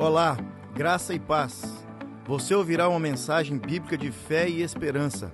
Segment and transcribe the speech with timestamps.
[0.00, 0.34] Olá,
[0.72, 1.62] graça e paz.
[2.26, 5.30] Você ouvirá uma mensagem bíblica de fé e esperança.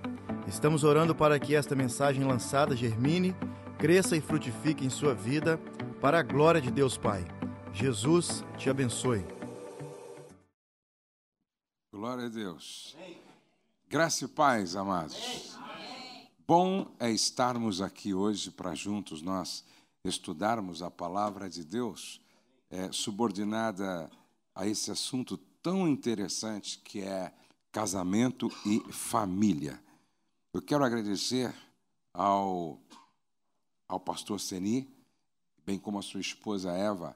[0.48, 3.32] Estamos orando para que esta mensagem lançada germine,
[3.78, 5.56] cresça e frutifique em sua vida,
[6.00, 7.24] para a glória de Deus Pai.
[7.72, 9.24] Jesus te abençoe.
[11.92, 12.96] Glória a Deus.
[13.88, 15.56] Graça e paz, amados.
[16.44, 19.64] Bom é estarmos aqui hoje para juntos nós
[20.04, 22.20] estudarmos a palavra de Deus,
[22.68, 24.10] é, subordinada
[24.56, 27.30] a esse assunto tão interessante que é
[27.70, 29.78] casamento e família.
[30.50, 31.54] Eu quero agradecer
[32.14, 32.80] ao,
[33.86, 34.88] ao pastor Seni,
[35.66, 37.14] bem como a sua esposa Eva,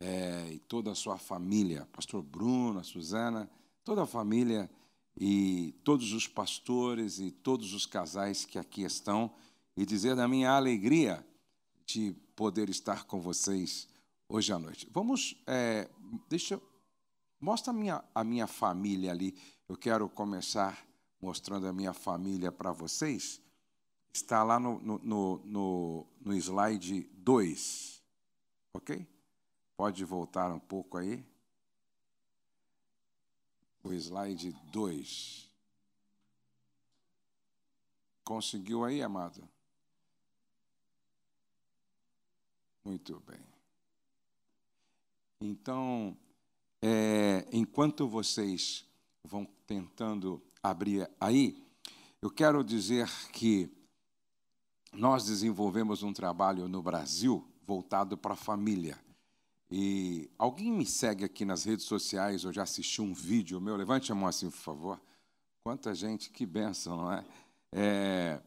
[0.00, 3.48] é, e toda a sua família, pastor Bruno, a Suzana,
[3.84, 4.68] toda a família
[5.16, 9.30] e todos os pastores e todos os casais que aqui estão,
[9.76, 11.24] e dizer da minha alegria
[11.86, 13.86] de poder estar com vocês
[14.28, 14.88] hoje à noite.
[14.90, 15.88] Vamos, é,
[16.28, 16.60] deixa,
[17.40, 19.36] mostra a minha, a minha família ali.
[19.68, 20.86] Eu quero começar
[21.20, 23.40] mostrando a minha família para vocês.
[24.12, 28.02] Está lá no, no, no, no slide 2,
[28.72, 29.06] ok?
[29.76, 31.24] Pode voltar um pouco aí.
[33.82, 35.50] O slide 2.
[38.22, 39.46] Conseguiu aí, amado?
[42.84, 43.53] Muito bem.
[45.46, 46.16] Então,
[46.80, 48.82] é, enquanto vocês
[49.22, 51.62] vão tentando abrir aí,
[52.22, 53.70] eu quero dizer que
[54.90, 58.98] nós desenvolvemos um trabalho no Brasil voltado para a família.
[59.70, 63.76] E alguém me segue aqui nas redes sociais ou já assistiu um vídeo meu?
[63.76, 65.00] Levante a mão assim, por favor.
[65.62, 67.24] Quanta gente, que benção, não é?
[67.70, 68.40] é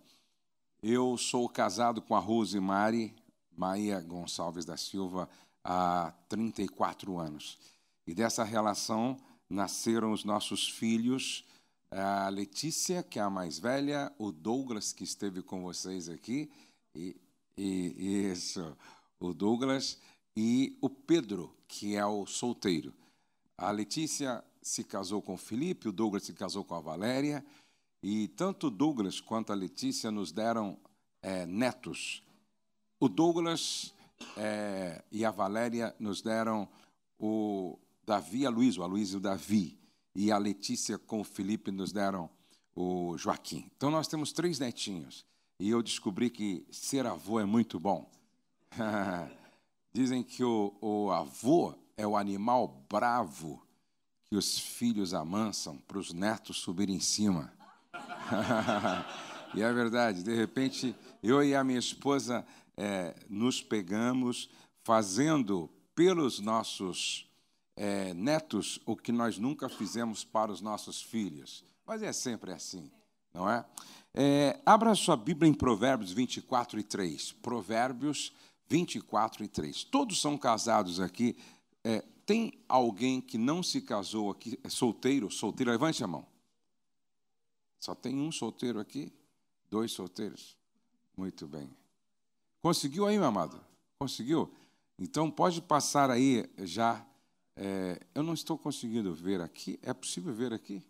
[0.81, 3.15] eu sou casado com a Rose Mari,
[3.55, 5.29] Maia Gonçalves da Silva,
[5.67, 7.59] há 34 anos.
[8.07, 9.17] E dessa relação
[9.49, 11.43] nasceram os nossos filhos,
[11.91, 16.49] a Letícia, que é a mais velha, o Douglas, que esteve com vocês aqui,
[16.95, 17.15] e,
[17.57, 18.77] e isso,
[19.19, 19.99] o Douglas,
[20.37, 22.93] e o Pedro, que é o solteiro.
[23.57, 27.45] A Letícia se casou com o Felipe, o Douglas se casou com a Valéria,
[28.01, 30.77] e tanto o Douglas quanto a Letícia nos deram
[31.21, 32.23] é, netos.
[32.99, 33.93] O Douglas
[34.35, 36.67] é, e a Valéria nos deram
[37.19, 39.77] o Davi a Luiz, o Luiz e o Davi.
[40.15, 42.29] E a Letícia com o Felipe nos deram
[42.75, 43.69] o Joaquim.
[43.75, 45.25] Então nós temos três netinhos.
[45.59, 48.09] E eu descobri que ser avô é muito bom.
[49.91, 53.61] Dizem que o, o avô é o animal bravo
[54.25, 57.51] que os filhos amansam para os netos subirem em cima.
[59.55, 62.45] e é verdade, de repente, eu e a minha esposa
[62.77, 64.49] é, nos pegamos
[64.83, 67.27] fazendo pelos nossos
[67.75, 71.65] é, netos o que nós nunca fizemos para os nossos filhos.
[71.85, 72.91] Mas é sempre assim,
[73.33, 73.65] não é?
[74.13, 77.31] é abra sua Bíblia em Provérbios 24 e 3.
[77.33, 78.31] Provérbios
[78.69, 79.83] 24 e 3.
[79.85, 81.35] Todos são casados aqui.
[81.83, 85.31] É, tem alguém que não se casou aqui, é solteiro?
[85.31, 86.27] Solteiro, levante a mão.
[87.79, 89.13] Só tem um solteiro aqui?
[89.69, 90.57] Dois solteiros?
[91.15, 91.69] Muito bem.
[92.61, 93.59] Conseguiu aí, meu amado?
[93.99, 94.51] Conseguiu?
[94.99, 97.05] Então pode passar aí já.
[97.55, 99.79] É, eu não estou conseguindo ver aqui.
[99.81, 100.83] É possível ver aqui?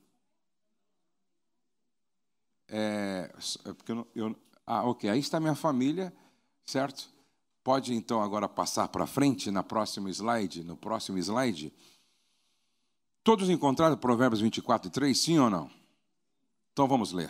[2.69, 3.31] É,
[3.65, 4.35] é porque eu, eu,
[4.65, 5.09] ah, ok.
[5.09, 6.13] Aí está minha família,
[6.65, 7.09] certo?
[7.63, 11.73] Pode então agora passar para frente na próxima slide, no próximo slide.
[13.23, 15.69] Todos encontraram Provérbios 24 e 3, sim ou não?
[16.71, 17.29] Então vamos ler.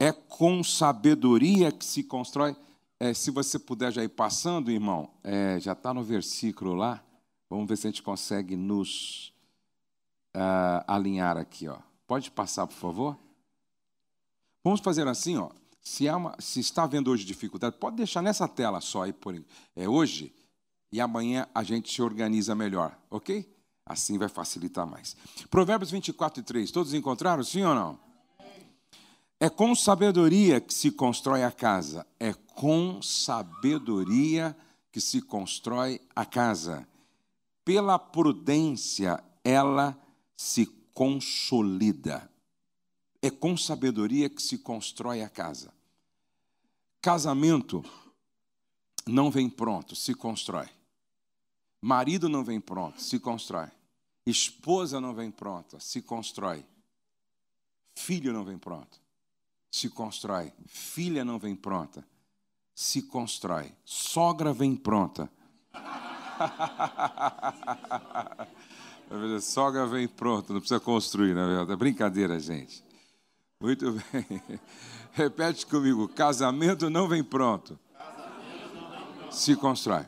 [0.00, 2.56] É com sabedoria que se constrói
[2.98, 7.02] é, se você puder já ir passando, irmão, é, já está no versículo lá.
[7.48, 9.32] Vamos ver se a gente consegue nos
[10.34, 11.68] uh, alinhar aqui.
[11.68, 11.78] Ó.
[12.06, 13.18] Pode passar, por favor?
[14.64, 15.50] Vamos fazer assim, ó.
[15.80, 19.40] Se, uma, se está havendo hoje dificuldade, pode deixar nessa tela só aí por
[19.76, 20.34] é hoje
[20.90, 23.48] e amanhã a gente se organiza melhor, ok?
[23.84, 25.16] Assim vai facilitar mais.
[25.48, 28.05] Provérbios 24 e 3, todos encontraram, sim ou não?
[29.38, 32.06] É com sabedoria que se constrói a casa.
[32.18, 34.56] É com sabedoria
[34.90, 36.88] que se constrói a casa.
[37.62, 39.98] Pela prudência ela
[40.34, 42.30] se consolida.
[43.20, 45.72] É com sabedoria que se constrói a casa.
[47.02, 47.84] Casamento
[49.06, 50.68] não vem pronto, se constrói.
[51.80, 53.68] Marido não vem pronto, se constrói.
[54.24, 56.64] Esposa não vem pronta, se constrói.
[57.94, 59.05] Filho não vem pronto
[59.76, 60.52] se constrói.
[60.66, 62.04] Filha não vem pronta,
[62.74, 63.72] se constrói.
[63.84, 65.30] Sogra vem pronta.
[69.40, 71.72] Sogra vem pronto, não precisa construir, na verdade.
[71.72, 72.82] É brincadeira, gente.
[73.60, 74.42] Muito bem.
[75.12, 77.78] Repete comigo: casamento não vem pronto.
[79.30, 80.06] Se constrói.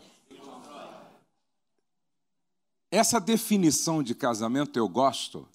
[2.91, 5.47] Essa definição de casamento eu gosto,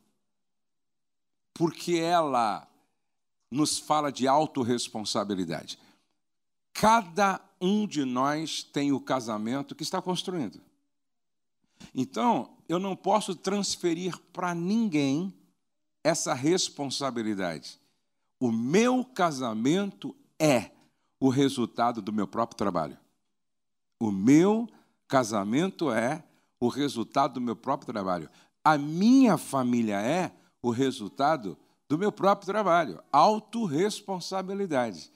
[1.52, 2.68] porque ela
[3.54, 5.78] nos fala de autorresponsabilidade.
[6.74, 10.60] Cada um de nós tem o casamento que está construindo.
[11.94, 15.34] Então, eu não posso transferir para ninguém
[16.04, 17.80] essa responsabilidade.
[18.40, 20.72] O meu casamento é
[21.20, 22.98] o resultado do meu próprio trabalho.
[24.00, 24.68] O meu
[25.08, 26.24] casamento é
[26.60, 28.30] o resultado do meu próprio trabalho.
[28.64, 31.58] A minha família é o resultado
[31.94, 33.04] do meu próprio trabalho.
[33.12, 35.12] Autoresponsabilidade.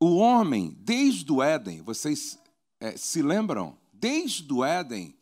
[0.00, 2.38] O homem, desde o Éden, vocês
[2.80, 3.76] é, se lembram?
[3.92, 5.14] Desde o Éden,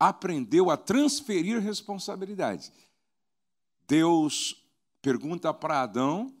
[0.00, 2.72] aprendeu a transferir responsabilidade.
[3.86, 4.66] Deus
[5.02, 6.34] pergunta para Adão: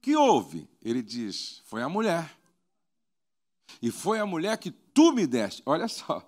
[0.00, 0.68] que houve?
[0.82, 2.36] Ele diz: foi a mulher.
[3.80, 5.62] E foi a mulher que tu me deste.
[5.64, 6.26] Olha só,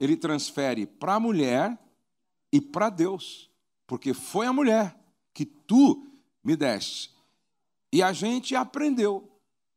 [0.00, 1.78] ele transfere para a mulher
[2.50, 3.50] e para Deus,
[3.86, 4.96] porque foi a mulher
[5.36, 6.02] que tu
[6.42, 7.14] me deste.
[7.92, 9.30] E a gente aprendeu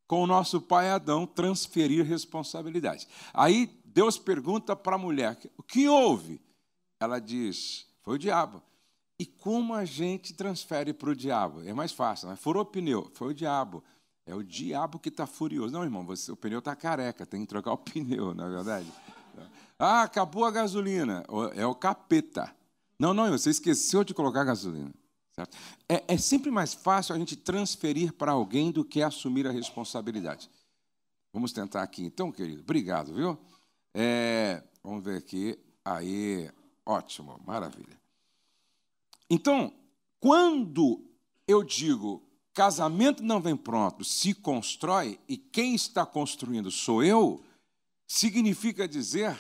[0.08, 3.06] com o nosso pai Adão transferir responsabilidade.
[3.34, 6.42] Aí Deus pergunta para a mulher: o que houve?
[6.98, 8.64] Ela diz: foi o diabo.
[9.20, 11.62] E como a gente transfere para o diabo?
[11.66, 12.38] É mais fácil, né?
[12.38, 13.84] furou o pneu, foi o diabo.
[14.26, 15.74] É o diabo que está furioso.
[15.74, 18.88] Não, irmão, você, o pneu está careca, tem que trocar o pneu, não é verdade?
[19.78, 21.26] Ah, acabou a gasolina.
[21.54, 22.56] É o capeta.
[22.98, 24.94] Não, não, você esqueceu de colocar gasolina.
[25.88, 30.50] É, é sempre mais fácil a gente transferir para alguém do que assumir a responsabilidade.
[31.32, 32.62] Vamos tentar aqui, então, querido.
[32.62, 33.38] Obrigado, viu?
[33.94, 35.58] É, vamos ver aqui.
[35.86, 36.50] Aí,
[36.86, 38.00] ótimo, maravilha.
[39.30, 39.72] Então,
[40.20, 41.04] quando
[41.48, 47.42] eu digo casamento não vem pronto, se constrói, e quem está construindo sou eu,
[48.06, 49.38] significa dizer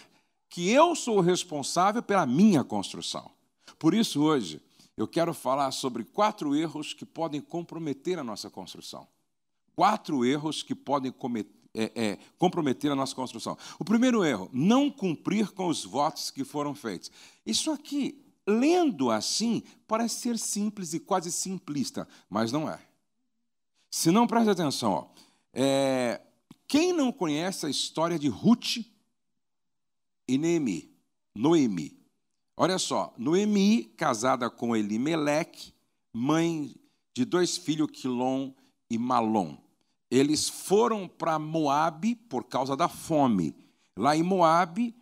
[0.47, 3.29] que eu sou o responsável pela minha construção.
[3.77, 4.61] Por isso, hoje,
[4.99, 9.07] eu quero falar sobre quatro erros que podem comprometer a nossa construção.
[9.73, 11.15] Quatro erros que podem
[11.73, 13.57] é, é, comprometer a nossa construção.
[13.79, 17.09] O primeiro erro, não cumprir com os votos que foram feitos.
[17.45, 22.81] Isso aqui, lendo assim, parece ser simples e quase simplista, mas não é.
[23.89, 24.91] Se não, preste atenção.
[24.91, 25.07] Ó.
[25.53, 26.19] É,
[26.67, 28.79] quem não conhece a história de Ruth
[30.27, 30.93] e Noemi?
[31.33, 31.98] Noemi.
[32.61, 35.73] Olha só, Noemi, casada com Elimeleque,
[36.13, 36.75] mãe
[37.15, 38.51] de dois filhos, Quilom
[38.89, 39.55] e Malom.
[40.11, 43.55] Eles foram para Moabe por causa da fome.
[43.95, 44.93] Lá em Moabe,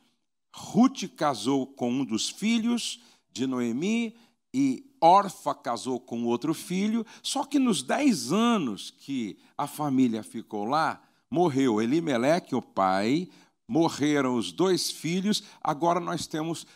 [0.56, 3.01] Ruth casou com um dos filhos
[3.33, 4.15] de Noemi
[4.54, 7.04] e Orfa casou com outro filho.
[7.24, 13.27] Só que nos dez anos que a família ficou lá, morreu Elimeleque, o pai,
[13.68, 16.68] morreram os dois filhos, agora nós temos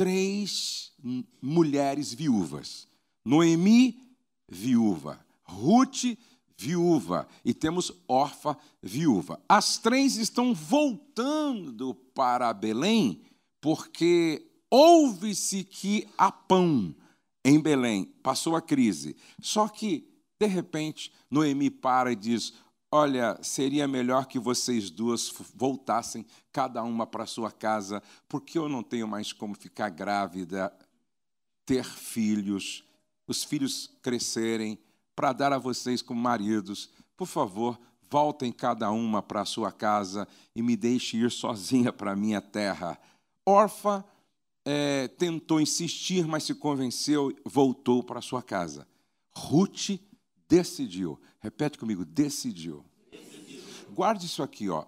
[0.00, 0.94] três
[1.42, 2.88] mulheres viúvas.
[3.22, 4.00] Noemi,
[4.48, 5.22] viúva.
[5.42, 6.16] Ruth,
[6.56, 7.28] viúva.
[7.44, 9.38] E temos Orfa, viúva.
[9.46, 13.20] As três estão voltando para Belém
[13.60, 16.94] porque ouve-se que há pão
[17.44, 18.06] em Belém.
[18.22, 19.14] Passou a crise.
[19.38, 20.08] Só que,
[20.40, 22.54] de repente, Noemi para e diz:
[22.92, 28.82] Olha, seria melhor que vocês duas voltassem cada uma para sua casa, porque eu não
[28.82, 30.72] tenho mais como ficar grávida,
[31.64, 32.84] ter filhos,
[33.28, 34.76] os filhos crescerem,
[35.14, 36.90] para dar a vocês como maridos.
[37.16, 37.78] Por favor,
[38.10, 42.98] voltem cada uma para sua casa e me deixe ir sozinha para minha terra.
[43.46, 44.04] Orfa
[44.64, 48.88] é, tentou insistir, mas se convenceu, voltou para sua casa.
[49.32, 50.00] Ruth
[50.48, 51.20] decidiu.
[51.40, 52.84] Repete comigo, decidiu.
[53.10, 53.62] decidiu.
[53.90, 54.86] Guarde isso aqui, ó.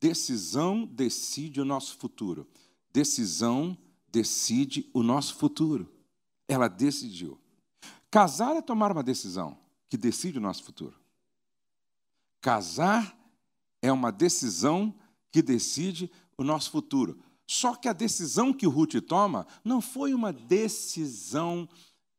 [0.00, 2.48] Decisão decide o nosso futuro.
[2.92, 3.78] Decisão
[4.10, 5.90] decide o nosso futuro.
[6.48, 7.40] Ela decidiu.
[8.10, 9.56] Casar é tomar uma decisão
[9.88, 11.00] que decide o nosso futuro.
[12.40, 13.16] Casar
[13.80, 14.94] é uma decisão
[15.30, 17.18] que decide o nosso futuro.
[17.46, 21.68] Só que a decisão que o Ruth toma não foi uma decisão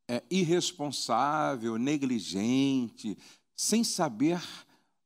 [0.08, 3.16] é, irresponsável, negligente,
[3.56, 4.42] sem saber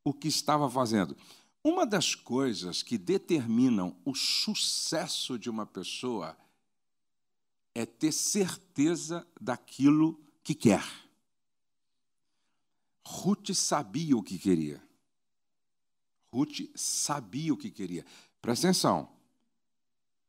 [0.04, 1.16] o que estava fazendo.
[1.62, 6.36] Uma das coisas que determinam o sucesso de uma pessoa
[7.74, 10.84] é ter certeza daquilo que quer.
[13.04, 14.82] Ruth sabia o que queria.
[16.32, 18.04] Ruth sabia o que queria.
[18.40, 19.08] Presta atenção.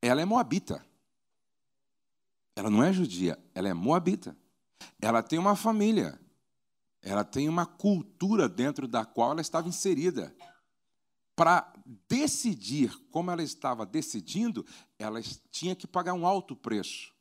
[0.02, 0.86] Ela é moabita.
[2.56, 4.36] ela não é judia, ela é moabita.
[5.02, 6.20] Ela tem uma família,
[7.02, 10.36] ela tem uma cultura dentro da qual ela estava inserida.
[11.36, 11.72] Para
[12.08, 14.66] decidir como ela estava decidindo,
[14.98, 17.14] ela tinha que pagar um alto preço.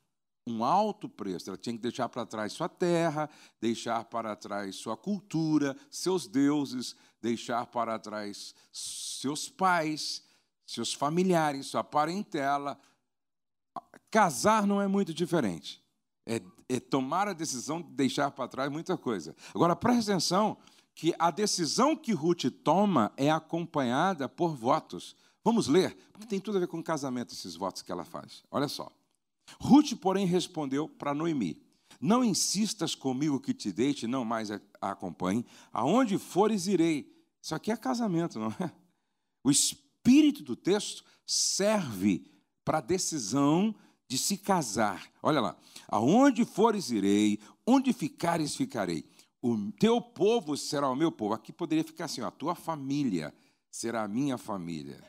[0.44, 1.50] Um alto preço.
[1.50, 3.30] Ela tinha que deixar para trás sua terra,
[3.60, 10.24] deixar para trás sua cultura, seus deuses, deixar para trás seus pais,
[10.66, 12.78] seus familiares, sua parentela.
[14.10, 15.80] Casar não é muito diferente.
[16.26, 16.42] É,
[16.78, 19.34] tomar a decisão de deixar para trás muita coisa.
[19.54, 20.58] Agora, preste atenção
[20.94, 25.16] que a decisão que Ruth toma é acompanhada por votos.
[25.44, 28.42] Vamos ler, porque tem tudo a ver com casamento esses votos que ela faz.
[28.50, 28.90] Olha só.
[29.60, 31.62] Ruth, porém, respondeu para Noemi:
[32.00, 35.46] Não insistas comigo que te deixe, não mais a acompanhe.
[35.72, 37.16] Aonde fores, irei.
[37.40, 38.70] Isso aqui é casamento, não é?
[39.42, 42.30] O espírito do texto serve
[42.64, 43.74] para a decisão
[44.08, 45.06] de se casar.
[45.22, 45.56] Olha lá.
[45.86, 47.38] Aonde fores, irei.
[47.66, 49.04] Onde ficares, ficarei.
[49.40, 51.34] O teu povo será o meu povo.
[51.34, 53.32] Aqui poderia ficar assim: ó, a tua família
[53.70, 55.02] será a minha família.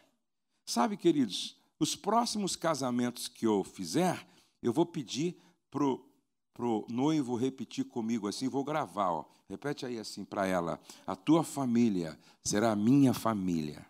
[0.66, 4.28] Sabe, queridos, os próximos casamentos que eu fizer,
[4.62, 5.36] eu vou pedir
[5.72, 9.26] para o noivo repetir comigo assim, vou gravar, ó.
[9.48, 13.86] repete aí assim para ela: a tua família será a minha família,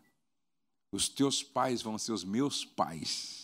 [0.92, 3.39] os teus pais vão ser os meus pais,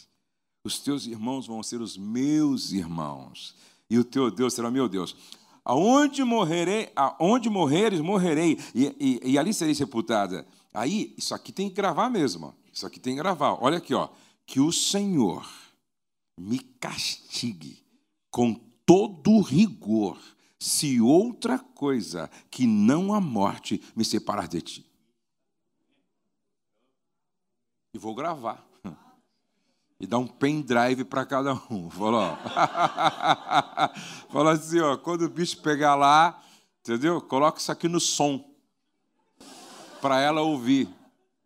[0.65, 3.55] os teus irmãos vão ser os meus irmãos,
[3.87, 5.15] e o teu Deus será meu Deus.
[5.63, 10.45] Aonde morrerei, aonde morreres, morrerei, e, e, e ali serei sepultada.
[10.73, 12.53] Aí, isso aqui tem que gravar mesmo.
[12.73, 13.63] Isso aqui tem que gravar.
[13.63, 14.09] Olha aqui, ó.
[14.45, 15.47] Que o Senhor
[16.37, 17.83] me castigue
[18.29, 18.53] com
[18.85, 20.19] todo rigor,
[20.59, 24.85] se outra coisa que não a morte me separar de ti.
[27.93, 28.74] E vou gravar.
[29.99, 31.89] E dar um pendrive para cada um.
[31.91, 32.37] Falou,
[34.29, 36.41] Falou assim, ó, quando o bicho pegar lá,
[36.81, 37.21] entendeu?
[37.21, 38.43] Coloca isso aqui no som.
[40.01, 40.89] Para ela ouvir.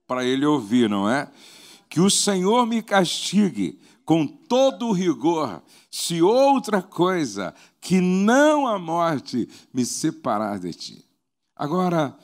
[0.08, 1.32] Para ele ouvir, não é?
[1.88, 3.80] Que o Senhor me castigue
[4.10, 11.06] com todo o rigor, se outra coisa que não a morte me separar de ti.
[11.56, 12.18] Agora,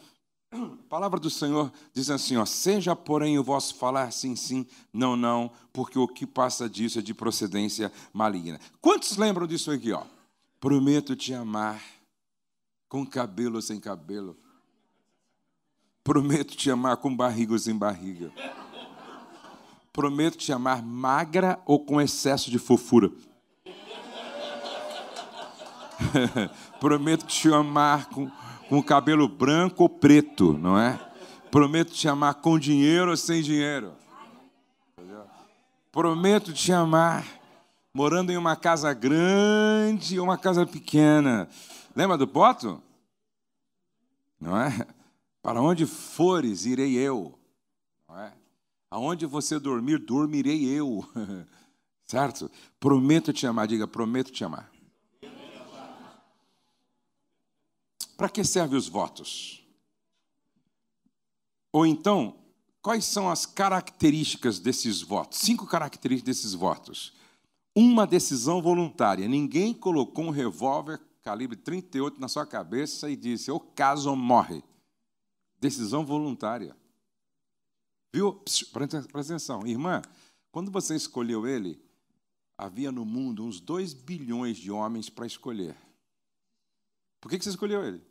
[0.63, 5.15] a palavra do Senhor diz assim: ó, seja, porém, o vosso falar sim, sim, não,
[5.15, 8.59] não, porque o que passa disso é de procedência maligna.
[8.81, 9.91] Quantos lembram disso aqui?
[9.91, 10.03] Ó?
[10.59, 11.81] Prometo te amar,
[12.87, 14.37] com cabelo sem cabelo.
[16.03, 18.31] Prometo te amar com barriga sem barriga.
[19.91, 23.11] Prometo te amar magra ou com excesso de fofura.
[26.79, 28.29] Prometo te amar com,
[28.69, 30.99] com cabelo branco ou preto, não é?
[31.51, 33.93] Prometo te amar com dinheiro ou sem dinheiro.
[35.91, 37.25] Prometo te amar
[37.93, 41.47] morando em uma casa grande ou uma casa pequena.
[41.95, 42.83] Lembra do poto?
[44.37, 44.85] Não é?
[45.41, 47.39] Para onde fores, irei eu.
[48.09, 48.33] Não é?
[48.91, 51.07] Aonde você dormir, dormirei eu.
[52.05, 52.51] certo?
[52.79, 53.67] Prometo te amar.
[53.67, 54.69] Diga, prometo te amar.
[58.15, 59.65] Para que servem os votos?
[61.71, 62.37] Ou então,
[62.81, 65.39] quais são as características desses votos?
[65.39, 67.13] Cinco características desses votos.
[67.75, 69.27] Uma decisão voluntária.
[69.27, 74.63] Ninguém colocou um revólver calibre 38 na sua cabeça e disse: ou caso morre.
[75.59, 76.77] Decisão voluntária.
[78.13, 78.41] Viu?
[78.71, 79.65] Presta atenção.
[79.65, 80.01] Irmã,
[80.51, 81.83] quando você escolheu ele,
[82.55, 85.75] havia no mundo uns 2 bilhões de homens para escolher.
[87.25, 88.03] Por que você escolheu ele?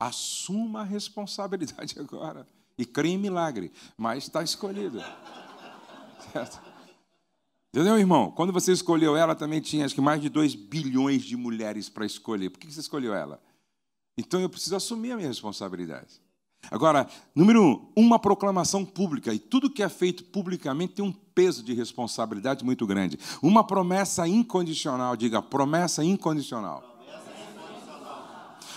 [0.00, 2.48] Assuma a responsabilidade agora.
[2.78, 4.98] E crê em milagre, mas está escolhido.
[6.32, 6.58] Certo?
[7.68, 8.30] Entendeu, irmão?
[8.30, 12.06] Quando você escolheu ela, também tinha acho que mais de 2 bilhões de mulheres para
[12.06, 12.48] escolher.
[12.48, 13.42] Por que você escolheu ela?
[14.16, 16.22] Então eu preciso assumir a minha responsabilidade.
[16.70, 19.32] Agora, número um, uma proclamação pública.
[19.32, 23.18] E tudo que é feito publicamente tem um peso de responsabilidade muito grande.
[23.40, 26.82] Uma promessa incondicional, diga, promessa incondicional.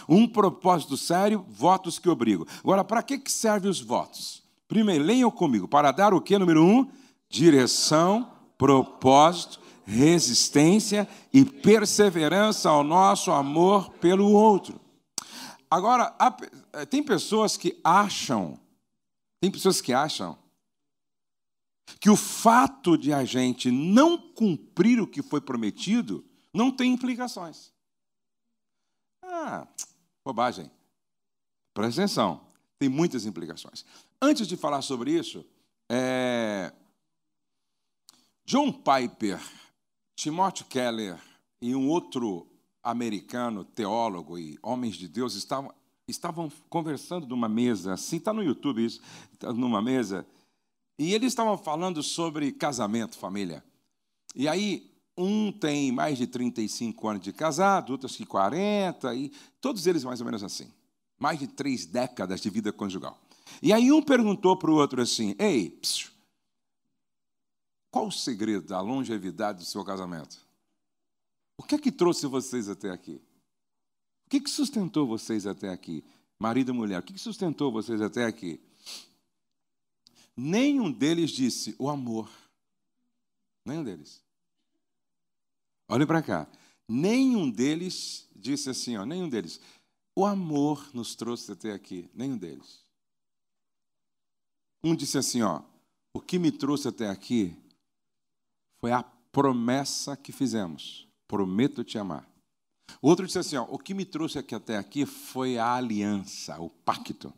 [0.07, 2.45] Um propósito sério, votos que obrigam.
[2.63, 4.41] Agora, para que servem os votos?
[4.67, 5.67] Primeiro, leiam comigo.
[5.67, 6.87] Para dar o que, número um?
[7.29, 14.79] Direção, propósito, resistência e perseverança ao nosso amor pelo outro.
[15.69, 16.13] Agora,
[16.89, 18.59] tem pessoas que acham,
[19.41, 20.37] tem pessoas que acham
[21.99, 26.23] que o fato de a gente não cumprir o que foi prometido
[26.53, 27.71] não tem implicações.
[29.23, 29.67] Ah,
[30.23, 30.69] bobagem.
[31.73, 32.45] Presta atenção,
[32.77, 33.85] tem muitas implicações.
[34.21, 35.45] Antes de falar sobre isso,
[35.89, 36.73] é...
[38.45, 39.39] John Piper
[40.19, 41.17] Timothy Keller
[41.61, 42.45] e um outro
[42.83, 45.73] americano, teólogo e homens de Deus, estavam,
[46.15, 49.01] estavam conversando numa mesa, assim, está no YouTube isso,
[49.37, 50.25] tá numa mesa,
[50.97, 53.63] e eles estavam falando sobre casamento, família.
[54.35, 59.87] E aí, um tem mais de 35 anos de casado, outros que 40, e todos
[59.87, 60.71] eles mais ou menos assim.
[61.17, 63.19] Mais de três décadas de vida conjugal.
[63.61, 66.09] E aí um perguntou para o outro assim: Ei, psiu,
[67.91, 70.37] qual o segredo da longevidade do seu casamento?
[71.57, 73.21] O que é que trouxe vocês até aqui?
[74.29, 76.03] O que, sustentou vocês até aqui?
[76.37, 78.61] Marido e mulher, o que, que sustentou vocês até aqui?
[80.37, 82.29] Nenhum deles disse o amor.
[83.65, 84.23] Nenhum deles.
[85.87, 86.47] Olhe para cá.
[86.87, 89.59] Nenhum deles disse assim, ó, nenhum deles.
[90.15, 92.07] O amor nos trouxe até aqui.
[92.13, 92.85] Nenhum deles.
[94.83, 95.63] Um disse assim, ó,
[96.13, 97.57] o que me trouxe até aqui
[98.77, 101.07] foi a promessa que fizemos.
[101.27, 102.28] Prometo te amar.
[103.01, 106.59] O outro disse assim, ó, o que me trouxe aqui até aqui foi a aliança,
[106.59, 107.33] o pacto.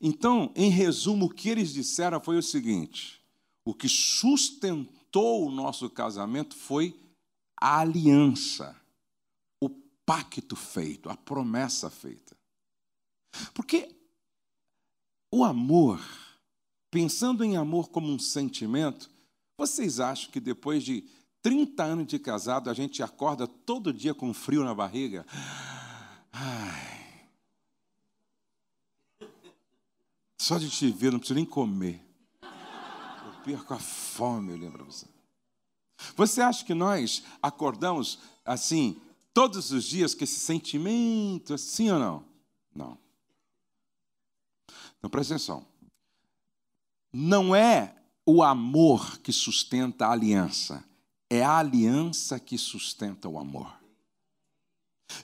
[0.00, 3.22] Então, em resumo, o que eles disseram foi o seguinte:
[3.64, 6.94] o que sustentou o nosso casamento foi
[7.58, 8.78] a aliança,
[9.62, 9.70] o
[10.04, 12.36] pacto feito, a promessa feita.
[13.54, 13.96] Porque
[15.32, 16.00] o amor,
[16.90, 19.10] pensando em amor como um sentimento,
[19.58, 21.08] vocês acham que depois de
[21.44, 25.26] 30 anos de casado a gente acorda todo dia com frio na barriga?
[26.32, 27.28] Ai.
[30.40, 32.02] Só de te ver, não preciso nem comer.
[32.42, 35.06] Eu perco a fome, eu lembro você.
[36.16, 38.98] Você acha que nós acordamos assim,
[39.34, 42.24] todos os dias, com esse sentimento, assim ou não?
[42.74, 42.98] Não.
[44.96, 45.66] Então presta atenção.
[47.12, 50.82] Não é o amor que sustenta a aliança,
[51.34, 53.72] é a aliança que sustenta o amor.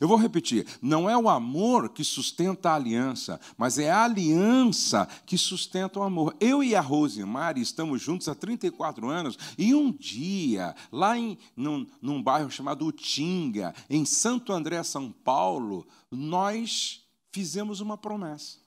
[0.01, 5.07] Eu vou repetir: não é o amor que sustenta a aliança, mas é a aliança
[5.25, 6.37] que sustenta o amor.
[6.41, 11.87] Eu e a Rosemary estamos juntos há 34 anos e um dia, lá em, num,
[12.03, 18.59] num bairro chamado Utinga, em Santo André, São Paulo, nós fizemos uma promessa.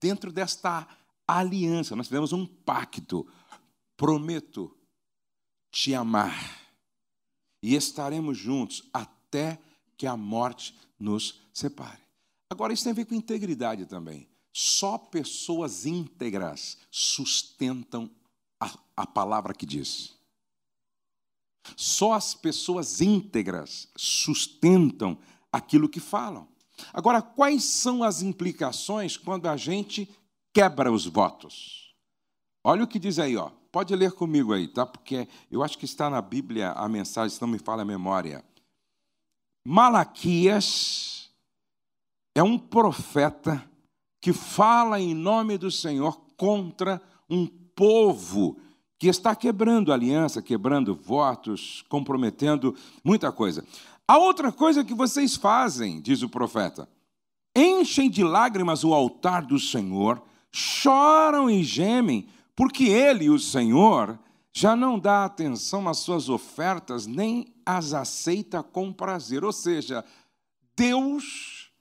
[0.00, 0.86] Dentro desta
[1.26, 3.26] aliança, nós fizemos um pacto.
[3.96, 4.76] Prometo
[5.74, 6.60] te amar
[7.60, 9.58] e estaremos juntos até
[9.96, 12.00] que a morte nos separe.
[12.48, 14.28] Agora, isso tem a ver com integridade também.
[14.52, 18.08] Só pessoas íntegras sustentam
[18.60, 20.14] a, a palavra que diz.
[21.76, 25.18] Só as pessoas íntegras sustentam
[25.52, 26.46] aquilo que falam.
[26.92, 30.08] Agora, quais são as implicações quando a gente
[30.54, 31.92] quebra os votos.
[32.62, 33.50] Olha o que diz aí, ó.
[33.74, 34.86] Pode ler comigo aí, tá?
[34.86, 38.44] Porque eu acho que está na Bíblia a mensagem, se não me falha a memória.
[39.66, 41.28] Malaquias
[42.36, 43.68] é um profeta
[44.20, 48.60] que fala em nome do Senhor contra um povo
[48.96, 53.66] que está quebrando aliança, quebrando votos, comprometendo muita coisa.
[54.06, 56.88] A outra coisa que vocês fazem, diz o profeta,
[57.56, 64.18] enchem de lágrimas o altar do Senhor choram e gemem, porque ele, o Senhor,
[64.52, 69.44] já não dá atenção às suas ofertas, nem as aceita com prazer.
[69.44, 70.04] Ou seja,
[70.76, 71.72] Deus,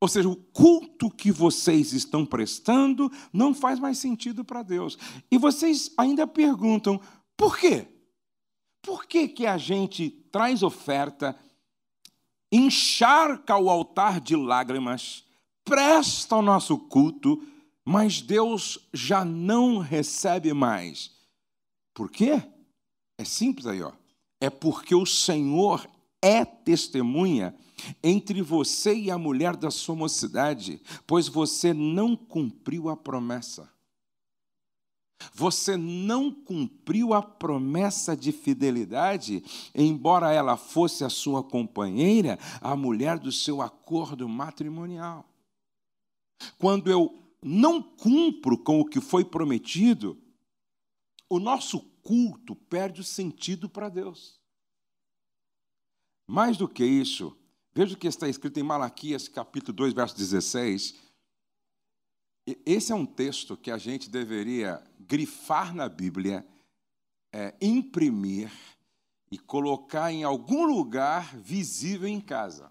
[0.00, 4.96] ou seja, o culto que vocês estão prestando não faz mais sentido para Deus.
[5.30, 6.98] E vocês ainda perguntam,
[7.36, 7.86] por quê?
[8.80, 11.38] Por que, que a gente traz oferta,
[12.50, 15.24] encharca o altar de lágrimas,
[15.64, 17.40] presta o nosso culto,
[17.84, 21.10] mas Deus já não recebe mais.
[21.94, 22.42] Por quê?
[23.18, 23.92] É simples aí, ó.
[24.40, 25.88] É porque o Senhor
[26.20, 27.54] é testemunha
[28.02, 33.70] entre você e a mulher da sua mocidade, pois você não cumpriu a promessa.
[35.34, 39.42] Você não cumpriu a promessa de fidelidade,
[39.74, 45.24] embora ela fosse a sua companheira, a mulher do seu acordo matrimonial.
[46.58, 50.16] Quando eu não cumpro com o que foi prometido,
[51.28, 54.40] o nosso culto perde o sentido para Deus.
[56.26, 57.36] Mais do que isso,
[57.74, 60.94] veja o que está escrito em Malaquias, capítulo 2, verso 16.
[62.64, 66.46] Esse é um texto que a gente deveria grifar na Bíblia,
[67.32, 68.52] é, imprimir
[69.30, 72.70] e colocar em algum lugar visível em casa.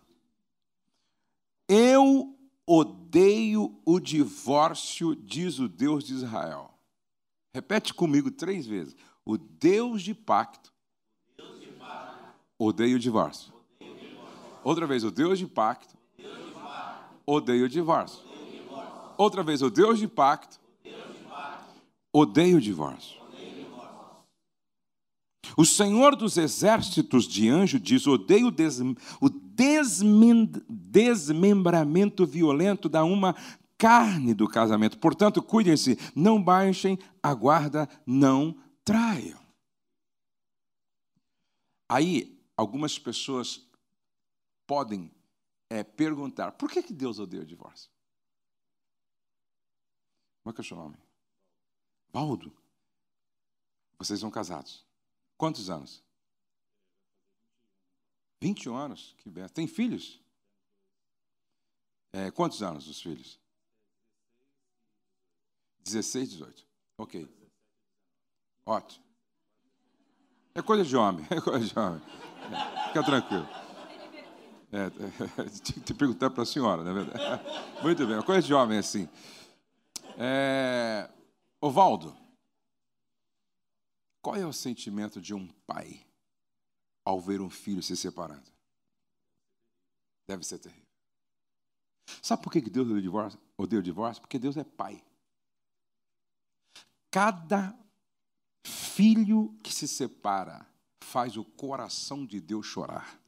[1.67, 6.71] Eu Odeio o divórcio, diz o Deus de Israel.
[7.53, 8.95] Repete comigo três vezes.
[9.25, 10.71] O Deus de pacto
[12.57, 13.51] odeia o divórcio.
[14.63, 15.97] Outra vez, o Deus de pacto
[17.25, 18.23] odeia o divórcio.
[19.17, 20.59] Outra vez, o Deus de pacto
[22.13, 23.21] odeia o divórcio.
[25.57, 29.29] O Senhor dos exércitos de anjo diz: odeio o, desmem o
[30.69, 33.35] desmembramento violento da uma
[33.77, 34.97] carne do casamento.
[34.99, 39.39] Portanto, cuidem-se, não baixem a guarda, não traiam.
[41.89, 43.67] Aí, algumas pessoas
[44.65, 45.11] podem
[45.69, 47.91] é, perguntar: por que, que Deus odeia o divórcio?
[50.43, 50.97] Como é que é o seu nome?
[52.11, 52.51] Valdo.
[53.97, 54.85] Vocês são casados.
[55.37, 56.03] Quantos anos?
[58.41, 59.15] 21 anos.
[59.19, 59.47] Que bem.
[59.49, 60.19] Tem filhos?
[62.11, 63.39] É, quantos anos os filhos?
[65.83, 66.67] 16, 18.
[66.97, 67.27] Ok.
[68.65, 69.05] Ótimo.
[70.53, 72.01] É coisa de homem, é coisa de homem.
[72.87, 73.47] Fica tranquilo.
[74.71, 77.43] É, é, tinha que perguntar para a senhora, na é verdade.
[77.81, 79.07] Muito bem, é coisa de homem assim.
[80.17, 81.09] É,
[81.61, 82.15] Ovaldo,
[84.21, 86.05] qual é o sentimento de um pai
[87.03, 88.49] ao ver um filho se separando?
[90.27, 90.87] Deve ser terrível.
[92.21, 93.39] Sabe por que Deus odeia o divórcio?
[93.57, 94.21] Odeia o divórcio?
[94.21, 95.03] Porque Deus é pai.
[97.09, 97.77] Cada
[98.65, 100.65] filho que se separa
[101.03, 103.19] faz o coração de Deus chorar.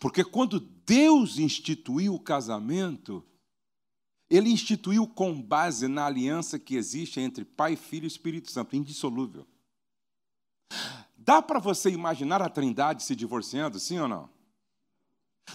[0.00, 3.24] Porque quando Deus instituiu o casamento,
[4.30, 9.46] ele instituiu com base na aliança que existe entre Pai, Filho e Espírito Santo, indissolúvel.
[11.16, 14.28] Dá para você imaginar a Trindade se divorciando, sim ou não?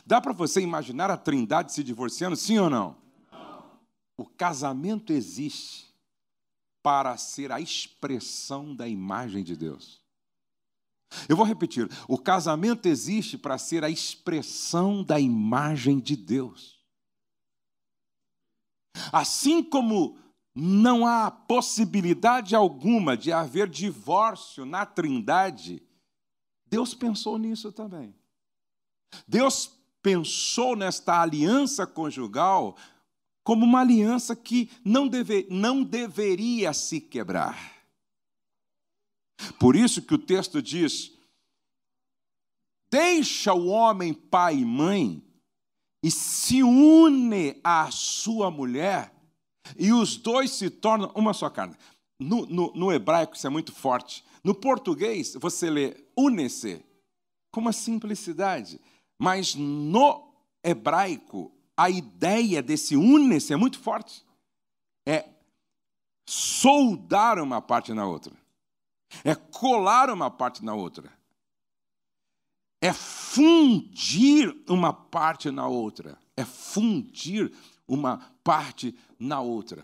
[0.05, 2.95] Dá para você imaginar a Trindade se divorciando, sim ou não?
[4.15, 5.93] O casamento existe
[6.81, 10.01] para ser a expressão da imagem de Deus.
[11.27, 16.79] Eu vou repetir: o casamento existe para ser a expressão da imagem de Deus.
[19.11, 20.17] Assim como
[20.59, 25.83] não há possibilidade alguma de haver divórcio na Trindade,
[26.65, 28.15] Deus pensou nisso também.
[29.27, 32.75] Deus pensou nesta aliança conjugal
[33.43, 37.77] como uma aliança que não, deve, não deveria se quebrar.
[39.59, 41.11] Por isso que o texto diz:
[42.91, 45.23] deixa o homem pai e mãe
[46.01, 49.13] e se une à sua mulher,
[49.77, 51.75] e os dois se tornam uma só carne.
[52.19, 54.23] No, no, no hebraico isso é muito forte.
[54.43, 56.83] No português você lê une-se
[57.51, 58.79] com uma simplicidade,
[59.19, 64.25] mas no hebraico a ideia desse une-se é muito forte.
[65.07, 65.29] É
[66.27, 68.33] soldar uma parte na outra.
[69.23, 71.11] É colar uma parte na outra.
[72.81, 76.17] É fundir uma parte na outra.
[76.35, 77.51] É fundir
[77.87, 79.83] uma parte na outra.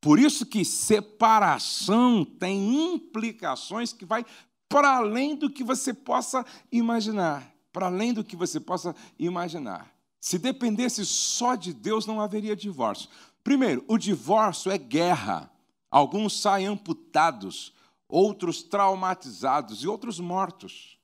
[0.00, 4.24] Por isso que separação tem implicações que vai
[4.68, 7.50] para além do que você possa imaginar.
[7.72, 9.92] Para além do que você possa imaginar.
[10.20, 13.08] Se dependesse só de Deus, não haveria divórcio.
[13.42, 15.50] Primeiro, o divórcio é guerra.
[15.90, 17.72] Alguns saem amputados,
[18.08, 20.98] outros traumatizados e outros mortos.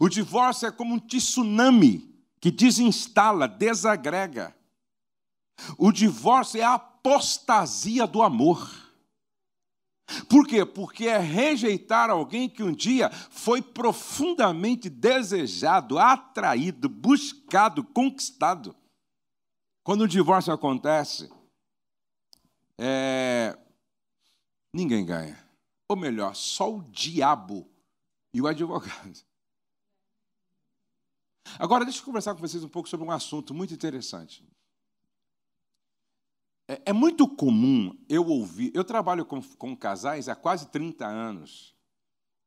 [0.00, 4.54] O divórcio é como um tsunami que desinstala, desagrega.
[5.78, 8.84] O divórcio é a apostasia do amor.
[10.28, 10.64] Por quê?
[10.64, 18.76] Porque é rejeitar alguém que um dia foi profundamente desejado, atraído, buscado, conquistado.
[19.82, 21.30] Quando o divórcio acontece,
[22.78, 23.58] é...
[24.74, 25.42] ninguém ganha.
[25.88, 27.68] Ou melhor, só o diabo
[28.32, 29.24] e o advogado.
[31.58, 34.46] Agora, deixa eu conversar com vocês um pouco sobre um assunto muito interessante.
[36.68, 38.70] É, é muito comum eu ouvir.
[38.74, 41.74] Eu trabalho com, com casais há quase 30 anos.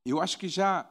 [0.05, 0.89] Eu acho que já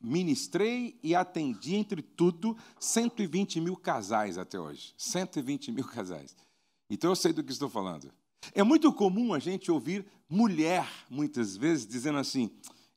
[0.00, 4.94] ministrei e atendi, entre tudo, 120 mil casais até hoje.
[4.96, 6.36] 120 mil casais.
[6.90, 8.12] Então eu sei do que estou falando.
[8.54, 12.50] É muito comum a gente ouvir mulher, muitas vezes, dizendo assim: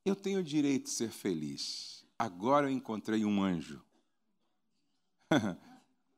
[0.05, 2.05] Eu tenho o direito de ser feliz.
[2.17, 3.81] Agora eu encontrei um anjo.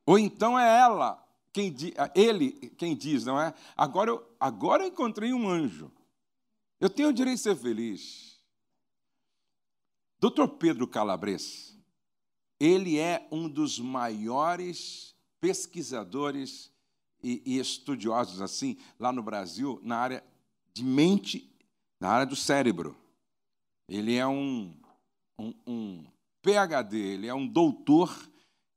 [0.05, 1.22] Ou então é ela,
[1.53, 1.73] quem
[2.15, 3.53] ele quem diz, não é?
[3.77, 5.91] Agora eu, agora eu encontrei um anjo.
[6.79, 8.41] Eu tenho o direito de ser feliz.
[10.19, 10.47] Dr.
[10.57, 11.77] Pedro Calabres,
[12.59, 16.71] ele é um dos maiores pesquisadores
[17.21, 20.23] e, e estudiosos assim lá no Brasil na área
[20.73, 21.53] de mente
[21.99, 22.97] na área do cérebro.
[23.87, 24.75] Ele é um,
[25.39, 26.05] um, um
[26.41, 28.13] PhD, ele é um doutor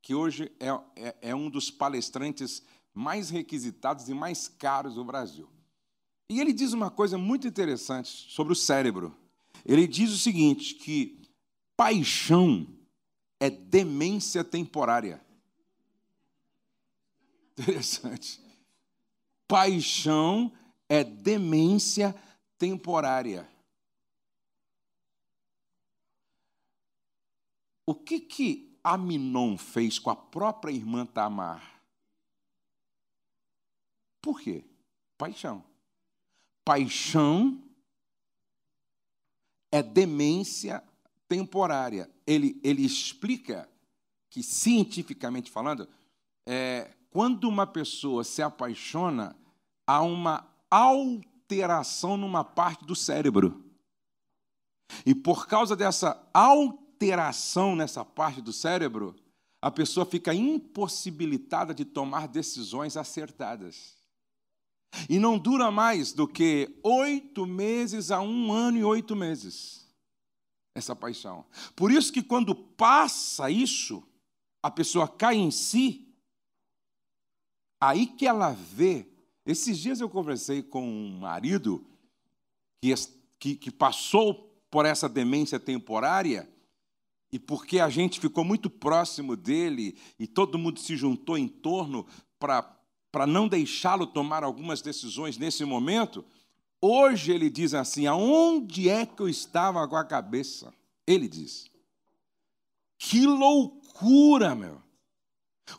[0.07, 2.63] que hoje é, é, é um dos palestrantes
[2.95, 5.51] mais requisitados e mais caros do Brasil.
[6.31, 9.19] E ele diz uma coisa muito interessante sobre o cérebro.
[9.65, 11.29] Ele diz o seguinte: que
[11.77, 12.69] paixão
[13.41, 15.21] é demência temporária.
[17.59, 18.41] Interessante.
[19.49, 20.53] Paixão
[20.89, 22.15] é demência
[22.57, 23.45] temporária.
[27.85, 31.83] O que que Aminon fez com a própria irmã Tamar?
[34.23, 34.65] Por quê?
[35.19, 35.65] Paixão.
[36.65, 37.61] Paixão
[39.73, 40.83] é demência
[41.29, 42.09] temporária.
[42.25, 43.69] Ele, ele explica
[44.31, 45.89] que, cientificamente falando,
[46.47, 49.37] é, quando uma pessoa se apaixona,
[49.85, 53.65] há uma alteração numa parte do cérebro.
[55.05, 56.86] E por causa dessa alteração
[57.77, 59.15] nessa parte do cérebro,
[59.61, 63.97] a pessoa fica impossibilitada de tomar decisões acertadas.
[65.09, 69.87] E não dura mais do que oito meses a um ano e oito meses.
[70.75, 71.45] Essa paixão.
[71.75, 74.03] Por isso que quando passa isso,
[74.63, 76.07] a pessoa cai em si,
[77.81, 79.09] aí que ela vê.
[79.45, 81.87] Esses dias eu conversei com um marido
[82.81, 82.93] que,
[83.39, 86.51] que, que passou por essa demência temporária,
[87.33, 92.07] e porque a gente ficou muito próximo dele e todo mundo se juntou em torno
[92.39, 96.25] para não deixá-lo tomar algumas decisões nesse momento,
[96.81, 100.73] hoje ele diz assim: aonde é que eu estava com a cabeça?
[101.07, 101.71] Ele diz:
[102.99, 104.83] que loucura, meu.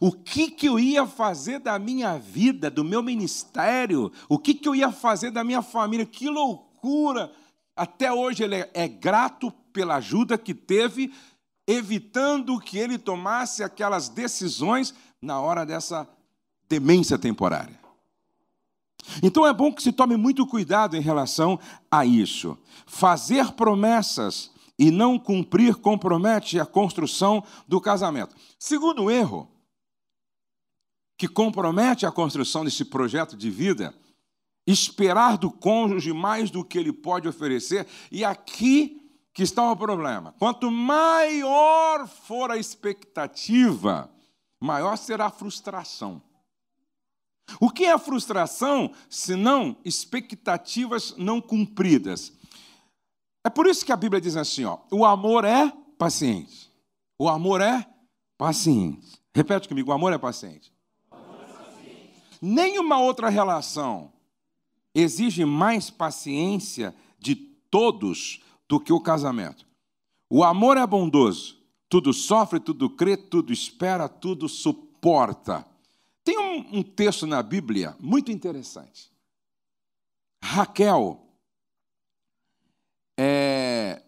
[0.01, 4.11] O que, que eu ia fazer da minha vida, do meu ministério?
[4.27, 6.05] O que, que eu ia fazer da minha família?
[6.05, 7.31] Que loucura!
[7.75, 11.13] Até hoje ele é, é grato pela ajuda que teve,
[11.67, 16.07] evitando que ele tomasse aquelas decisões na hora dessa
[16.69, 17.77] demência temporária.
[19.21, 21.59] Então é bom que se tome muito cuidado em relação
[21.91, 22.57] a isso.
[22.85, 28.35] Fazer promessas e não cumprir compromete a construção do casamento.
[28.59, 29.49] Segundo erro,
[31.17, 33.93] que compromete a construção desse projeto de vida,
[34.67, 39.06] esperar do cônjuge mais do que ele pode oferecer, e aqui
[39.37, 40.33] que está o problema.
[40.39, 44.09] Quanto maior for a expectativa,
[44.59, 46.19] maior será a frustração.
[47.61, 52.33] O que é frustração se não expectativas não cumpridas?
[53.45, 56.71] É por isso que a Bíblia diz assim: ó, o amor é paciente.
[57.19, 57.87] O amor é
[58.39, 59.21] paciente.
[59.35, 60.73] Repete comigo: o amor é paciente.
[61.11, 62.23] Amor é paciente.
[62.41, 64.11] Nenhuma outra relação
[64.95, 69.65] exige mais paciência de todos do que o casamento.
[70.29, 71.57] O amor é bondoso,
[71.89, 75.65] tudo sofre, tudo crê, tudo espera, tudo suporta.
[76.23, 79.09] Tem um, um texto na Bíblia muito interessante.
[80.43, 81.25] Raquel
[83.17, 84.03] é,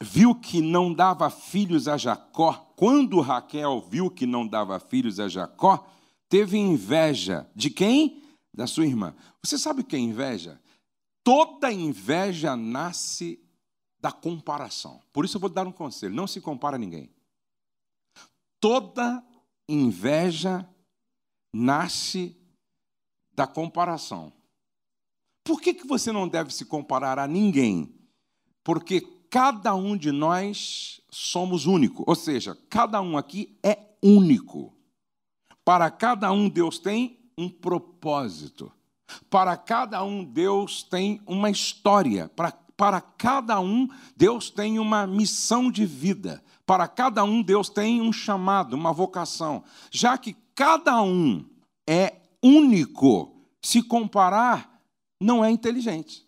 [0.00, 2.52] viu que não dava filhos a Jacó.
[2.76, 5.86] Quando Raquel viu que não dava filhos a Jacó,
[6.28, 8.22] teve inveja de quem?
[8.54, 9.14] Da sua irmã.
[9.42, 10.60] Você sabe o que é inveja?
[11.24, 13.40] Toda inveja nasce
[14.00, 15.02] da comparação.
[15.12, 17.10] Por isso eu vou dar um conselho: não se compara a ninguém.
[18.60, 19.24] Toda
[19.68, 20.68] inveja
[21.52, 22.36] nasce
[23.32, 24.32] da comparação.
[25.44, 27.94] Por que, que você não deve se comparar a ninguém?
[28.64, 34.74] Porque cada um de nós somos único, ou seja, cada um aqui é único.
[35.64, 38.72] Para cada um, Deus tem um propósito.
[39.30, 42.28] Para cada um, Deus tem uma história.
[42.28, 46.40] Para, para cada um, Deus tem uma missão de vida.
[46.64, 49.64] Para cada um, Deus tem um chamado, uma vocação.
[49.90, 51.44] Já que cada um
[51.88, 54.80] é único, se comparar,
[55.20, 56.24] não é inteligente.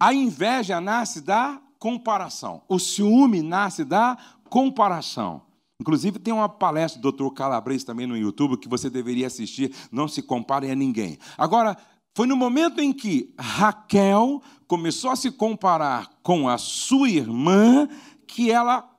[0.00, 2.62] A inveja nasce da comparação.
[2.66, 4.16] O ciúme nasce da
[4.48, 5.42] comparação.
[5.78, 7.34] Inclusive, tem uma palestra do Dr.
[7.34, 9.74] Calabrese também no YouTube que você deveria assistir.
[9.90, 11.18] Não se compare a ninguém.
[11.36, 11.76] Agora,
[12.14, 17.86] foi no momento em que Raquel começou a se comparar com a sua irmã
[18.26, 18.90] que ela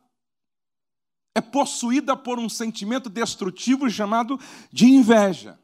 [1.33, 4.39] é possuída por um sentimento destrutivo chamado
[4.71, 5.59] de inveja.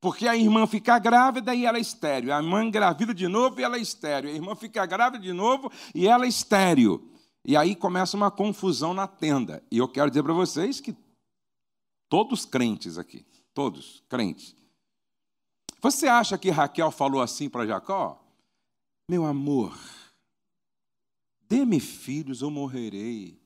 [0.00, 2.32] Porque a irmã fica grávida e ela é estéreo.
[2.32, 4.30] A irmã engravida de novo e ela é estéreo.
[4.30, 7.10] A irmã fica grávida de novo e ela é estéreo.
[7.44, 9.64] E aí começa uma confusão na tenda.
[9.68, 10.94] E eu quero dizer para vocês que
[12.08, 14.54] todos crentes aqui, todos crentes.
[15.82, 18.19] Você acha que Raquel falou assim para Jacó?
[19.10, 19.76] Meu amor,
[21.48, 23.42] dê-me filhos ou morrerei.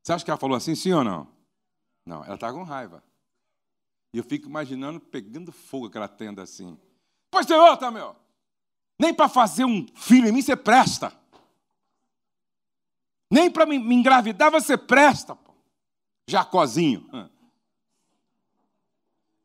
[0.00, 1.26] Você acha que ela falou assim, sim ou não?
[2.06, 3.02] Não, ela está com raiva.
[4.14, 6.78] E eu fico imaginando pegando fogo aquela tenda assim.
[7.32, 8.14] Pois tem outra, meu.
[8.96, 11.12] Nem para fazer um filho em mim você presta.
[13.28, 15.34] Nem para me engravidar você presta.
[15.34, 15.52] Pô.
[16.28, 17.10] Jacozinho.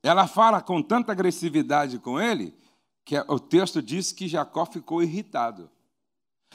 [0.04, 2.61] Ela fala com tanta agressividade com ele
[3.12, 5.70] que o texto diz que Jacó ficou irritado.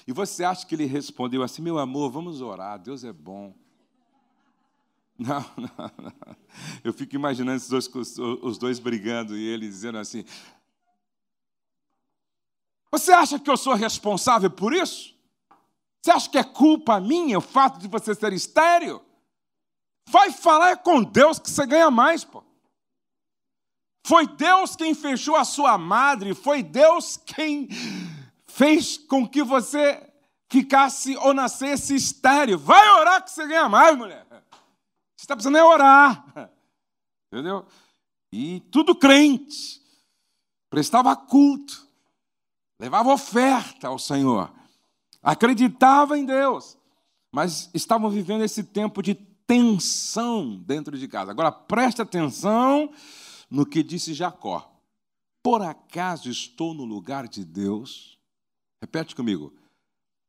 [0.06, 3.54] E você acha que ele respondeu assim: Meu amor, vamos orar, Deus é bom.
[5.18, 6.36] Não, não, não.
[6.84, 10.24] Eu fico imaginando os dois, os dois brigando e ele dizendo assim:
[12.90, 15.14] Você acha que eu sou responsável por isso?
[16.02, 19.02] Você acha que é culpa minha o fato de você ser estéreo?
[20.08, 22.44] Vai falar com Deus que você ganha mais, pô.
[24.06, 27.68] Foi Deus quem fechou a sua madre, foi Deus quem
[28.46, 30.00] fez com que você
[30.48, 32.56] ficasse ou nascesse estéreo.
[32.56, 34.24] Vai orar que você ganha mais, mulher.
[34.30, 36.24] Você está precisando é orar.
[37.26, 37.66] Entendeu?
[38.32, 39.82] E tudo crente.
[40.70, 41.88] Prestava culto.
[42.78, 44.52] Levava oferta ao Senhor.
[45.20, 46.78] Acreditava em Deus.
[47.32, 51.32] Mas estavam vivendo esse tempo de tensão dentro de casa.
[51.32, 52.92] Agora preste atenção
[53.50, 54.80] no que disse Jacó:
[55.42, 58.18] Por acaso estou no lugar de Deus?
[58.80, 59.52] Repete comigo.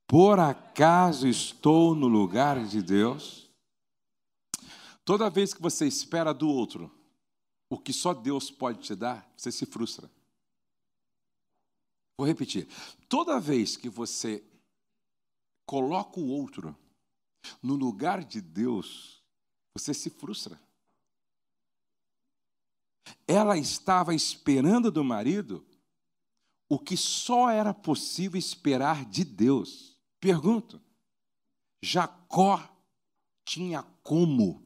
[0.07, 3.49] Por acaso estou no lugar de Deus?
[5.03, 6.91] Toda vez que você espera do outro
[7.69, 10.09] o que só Deus pode te dar, você se frustra.
[12.17, 12.67] Vou repetir.
[13.09, 14.43] Toda vez que você
[15.65, 16.75] coloca o outro
[17.61, 19.21] no lugar de Deus,
[19.77, 20.59] você se frustra.
[23.27, 25.65] Ela estava esperando do marido
[26.69, 29.97] o que só era possível esperar de Deus.
[30.19, 30.81] Pergunto:
[31.81, 32.61] Jacó
[33.45, 34.63] tinha como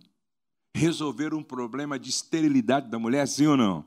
[0.76, 3.86] resolver um problema de esterilidade da mulher, sim ou não?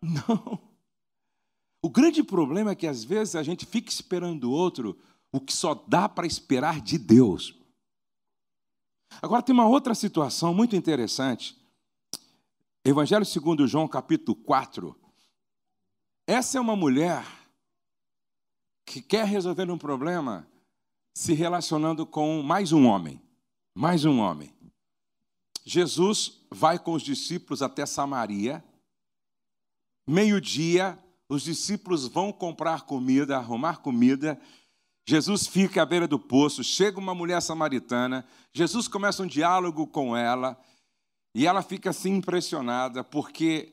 [0.00, 0.72] Não.
[1.82, 4.98] O grande problema é que às vezes a gente fica esperando do outro
[5.32, 7.54] o que só dá para esperar de Deus.
[9.20, 11.60] Agora tem uma outra situação muito interessante.
[12.84, 14.96] Evangelho segundo João, capítulo 4.
[16.26, 17.24] Essa é uma mulher
[18.84, 20.48] que quer resolver um problema
[21.14, 23.22] se relacionando com mais um homem.
[23.72, 24.52] Mais um homem.
[25.64, 28.64] Jesus vai com os discípulos até Samaria.
[30.04, 34.40] Meio-dia, os discípulos vão comprar comida, arrumar comida.
[35.06, 38.26] Jesus fica à beira do poço, chega uma mulher samaritana.
[38.52, 40.60] Jesus começa um diálogo com ela.
[41.34, 43.72] E ela fica assim impressionada, porque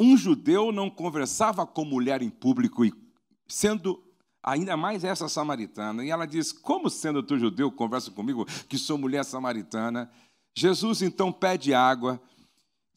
[0.00, 2.92] um judeu não conversava com mulher em público, e
[3.48, 4.02] sendo
[4.42, 6.04] ainda mais essa samaritana.
[6.04, 10.10] E ela diz: Como sendo tu judeu, conversa comigo, que sou mulher samaritana?
[10.56, 12.20] Jesus então pede água.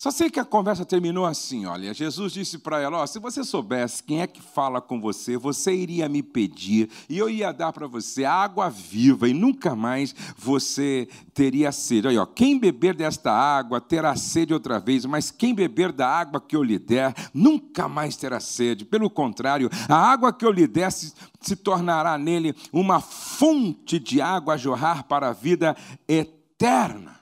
[0.02, 4.02] Só sei que a conversa terminou assim, olha, Jesus disse para ela, se você soubesse
[4.02, 7.86] quem é que fala com você, você iria me pedir e eu ia dar para
[7.86, 12.08] você água viva e nunca mais você teria sede.
[12.08, 16.56] Olha, quem beber desta água terá sede outra vez, mas quem beber da água que
[16.56, 18.84] eu lhe der, nunca mais terá sede.
[18.84, 24.20] Pelo contrário, a água que eu lhe der se, se tornará nele uma fonte de
[24.20, 27.21] água a jorrar para a vida eterna.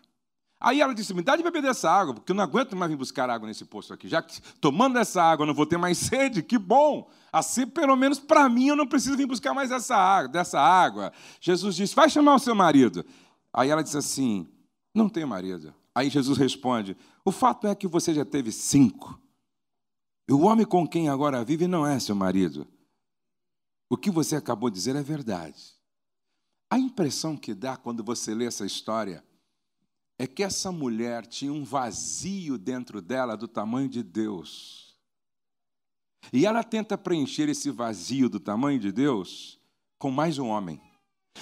[0.60, 2.98] Aí ela disse: Me dá de beber dessa água, porque eu não aguento mais vir
[2.98, 4.10] buscar água nesse poço aqui.
[4.10, 7.10] Já que tomando essa água eu não vou ter mais sede, que bom.
[7.32, 11.14] Assim, pelo menos para mim, eu não preciso vir buscar mais essa água, dessa água.
[11.40, 13.06] Jesus disse: Vai chamar o seu marido.
[13.54, 14.48] Aí ela disse assim:
[14.94, 15.74] Não tenho marido.
[15.96, 19.18] Aí Jesus responde: O fato é que você já teve cinco.
[20.28, 22.68] E o homem com quem agora vive não é seu marido.
[23.90, 25.74] O que você acabou de dizer é verdade.
[26.70, 29.24] A impressão que dá quando você lê essa história
[30.20, 35.00] é que essa mulher tinha um vazio dentro dela do tamanho de Deus.
[36.34, 39.58] E ela tenta preencher esse vazio do tamanho de Deus
[39.98, 40.82] com mais um homem.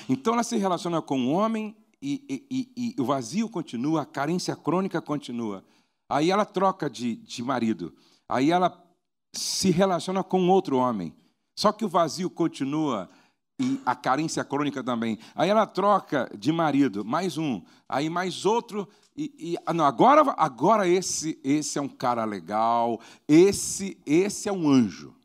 [0.08, 4.06] Então ela se relaciona com um homem e, e, e, e o vazio continua, a
[4.06, 5.66] carência crônica continua.
[6.08, 7.92] Aí ela troca de, de marido.
[8.30, 8.80] Aí ela
[9.34, 11.16] se relaciona com outro homem.
[11.58, 13.10] Só que o vazio continua
[13.60, 15.18] e a carência crônica também.
[15.34, 20.22] Aí ela troca de marido, mais um, aí mais outro, e, e ah, não, agora,
[20.38, 25.16] agora esse, esse é um cara legal, esse, esse é um anjo.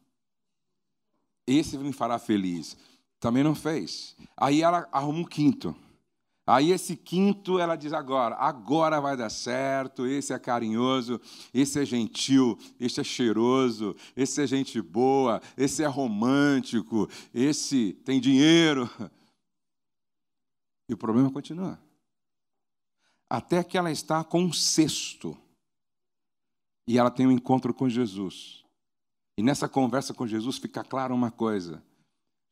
[1.47, 2.76] Esse me fará feliz.
[3.20, 4.16] Também não fez.
[4.37, 5.76] Aí ela arruma um quinto.
[6.45, 11.20] Aí esse quinto, ela diz agora, agora vai dar certo, esse é carinhoso,
[11.55, 18.20] esse é gentil, esse é cheiroso, esse é gente boa, esse é romântico, esse tem
[18.20, 18.90] dinheiro.
[20.88, 21.78] E o problema continua.
[23.30, 25.38] Até que ela está com um sexto.
[26.88, 28.64] E ela tem um encontro com Jesus.
[29.38, 31.82] E nessa conversa com Jesus fica claro uma coisa.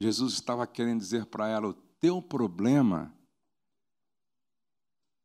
[0.01, 3.12] Jesus estava querendo dizer para ela: o teu problema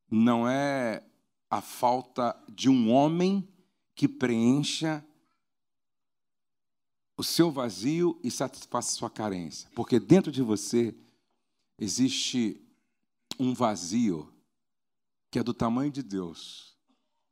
[0.09, 1.03] não é
[1.49, 3.47] a falta de um homem
[3.95, 5.05] que preencha
[7.17, 9.69] o seu vazio e satisfaça sua carência.
[9.73, 10.93] Porque dentro de você
[11.79, 12.61] existe
[13.39, 14.31] um vazio
[15.31, 16.75] que é do tamanho de Deus.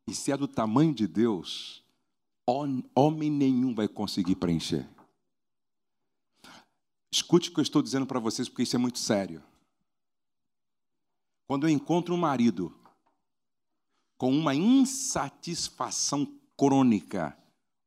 [0.08, 1.84] E se é do tamanho de Deus,
[2.46, 4.88] homem nenhum vai conseguir preencher.
[7.12, 9.44] Escute o que eu estou dizendo para vocês, porque isso é muito sério.
[11.48, 12.74] Quando eu encontro um marido
[14.18, 16.26] com uma insatisfação
[16.58, 17.38] crônica,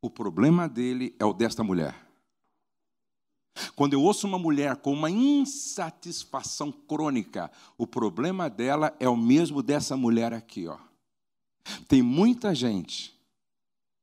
[0.02, 2.07] o problema dele é o desta mulher.
[3.74, 9.62] Quando eu ouço uma mulher com uma insatisfação crônica, o problema dela é o mesmo
[9.62, 10.78] dessa mulher aqui, ó.
[11.88, 13.14] Tem muita gente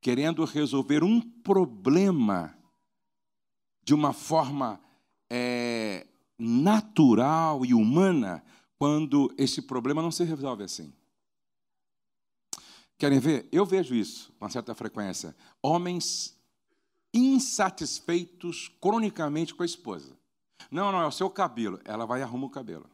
[0.01, 2.57] querendo resolver um problema
[3.83, 4.81] de uma forma
[5.29, 6.05] é,
[6.37, 8.43] natural e humana,
[8.77, 10.93] quando esse problema não se resolve assim.
[12.97, 13.47] Querem ver?
[13.51, 15.35] Eu vejo isso com certa frequência.
[15.61, 16.37] Homens
[17.13, 20.17] insatisfeitos cronicamente com a esposa.
[20.71, 21.79] Não, não, é o seu cabelo.
[21.85, 22.89] Ela vai e arruma o cabelo.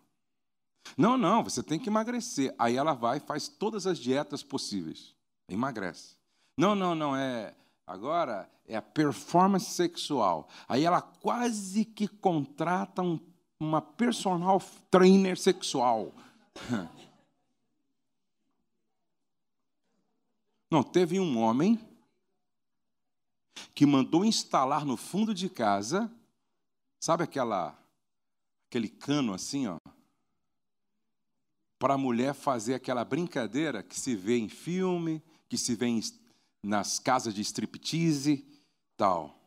[0.98, 2.54] Não, não, você tem que emagrecer.
[2.58, 5.16] Aí ela vai e faz todas as dietas possíveis.
[5.48, 6.16] Emagrece.
[6.58, 7.56] Não, não, não, é.
[7.86, 10.48] Agora é a performance sexual.
[10.68, 13.20] Aí ela quase que contrata um,
[13.60, 16.14] uma personal trainer sexual.
[20.72, 21.78] Não, teve um homem
[23.76, 26.10] que mandou instalar no fundo de casa,
[27.00, 27.78] sabe aquela
[28.68, 29.80] aquele cano assim, ó,
[31.80, 36.02] para a mulher fazer aquela brincadeira que se vê em filme, que se vê em,
[36.64, 38.46] nas casas de striptease,
[38.96, 39.39] tal.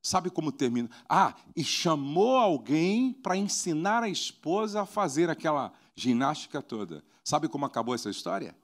[0.00, 0.88] Sabe como termina?
[1.08, 7.04] Ah, e chamou alguém para ensinar a esposa a fazer aquela ginástica toda.
[7.24, 8.56] Sabe como acabou essa história?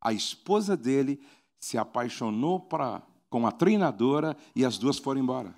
[0.00, 1.20] A esposa dele
[1.58, 5.54] se apaixonou pra, com a treinadora e as duas foram embora.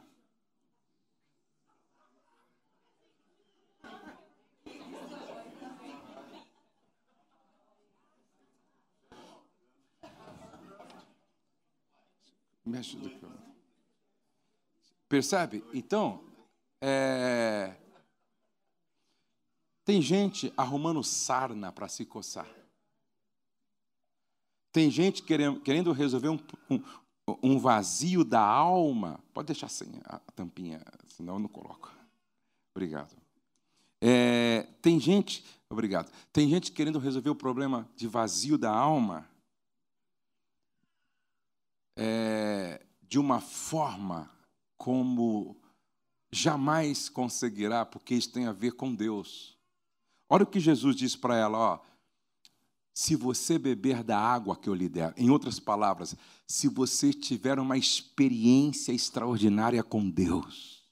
[12.65, 13.09] Mexe do
[15.09, 15.65] Percebe?
[15.73, 16.23] Então,
[16.83, 17.75] é...
[19.85, 22.49] tem gente arrumando sarna para se coçar.
[24.71, 26.39] Tem gente querendo, resolver um,
[26.71, 26.83] um,
[27.43, 29.19] um, vazio da alma.
[29.33, 31.91] Pode deixar sem a tampinha, senão eu não coloco.
[32.77, 33.17] Obrigado.
[34.01, 36.13] É, tem gente, obrigado.
[36.33, 39.29] Tem gente querendo resolver o problema de vazio da alma
[41.97, 44.31] é, de uma forma
[44.79, 45.61] como
[46.33, 49.59] jamais conseguirá, porque isso tem a ver com Deus.
[50.29, 51.81] Olha o que Jesus disse para ela, ó,
[52.95, 56.17] se você beber da água que eu lhe der, em outras palavras,
[56.47, 60.83] se você tiver uma experiência extraordinária com Deus,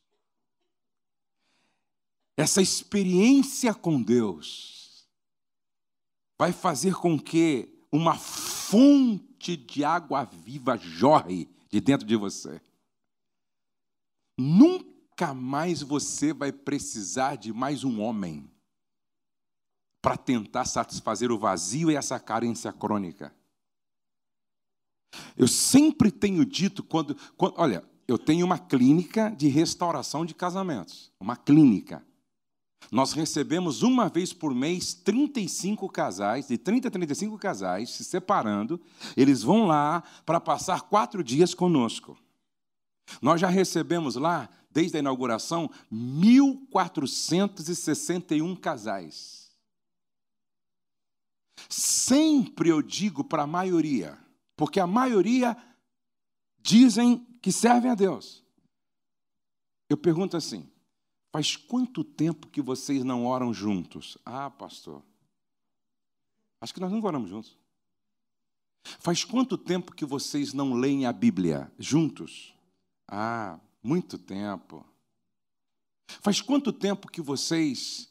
[2.36, 5.06] essa experiência com Deus
[6.38, 12.60] vai fazer com que uma fonte de água viva jorre de dentro de você.
[14.38, 18.50] Nunca mais você vai precisar de mais um homem
[20.02, 23.34] para tentar satisfazer o vazio e essa carência crônica.
[25.36, 31.10] Eu sempre tenho dito quando, quando, olha, eu tenho uma clínica de restauração de casamentos,
[31.18, 32.04] uma clínica.
[32.92, 38.80] Nós recebemos uma vez por mês 35 casais, de 30 a 35 casais, se separando,
[39.16, 42.16] eles vão lá para passar quatro dias conosco.
[43.20, 49.50] Nós já recebemos lá, desde a inauguração, 1.461 casais.
[51.68, 54.18] Sempre eu digo para a maioria,
[54.56, 55.56] porque a maioria
[56.58, 58.44] dizem que servem a Deus.
[59.88, 60.70] Eu pergunto assim:
[61.32, 64.18] faz quanto tempo que vocês não oram juntos?
[64.24, 65.02] Ah, pastor,
[66.60, 67.56] acho que nós não oramos juntos.
[69.00, 72.55] Faz quanto tempo que vocês não leem a Bíblia juntos?
[73.08, 74.84] Ah, muito tempo.
[76.20, 78.10] Faz quanto tempo que vocês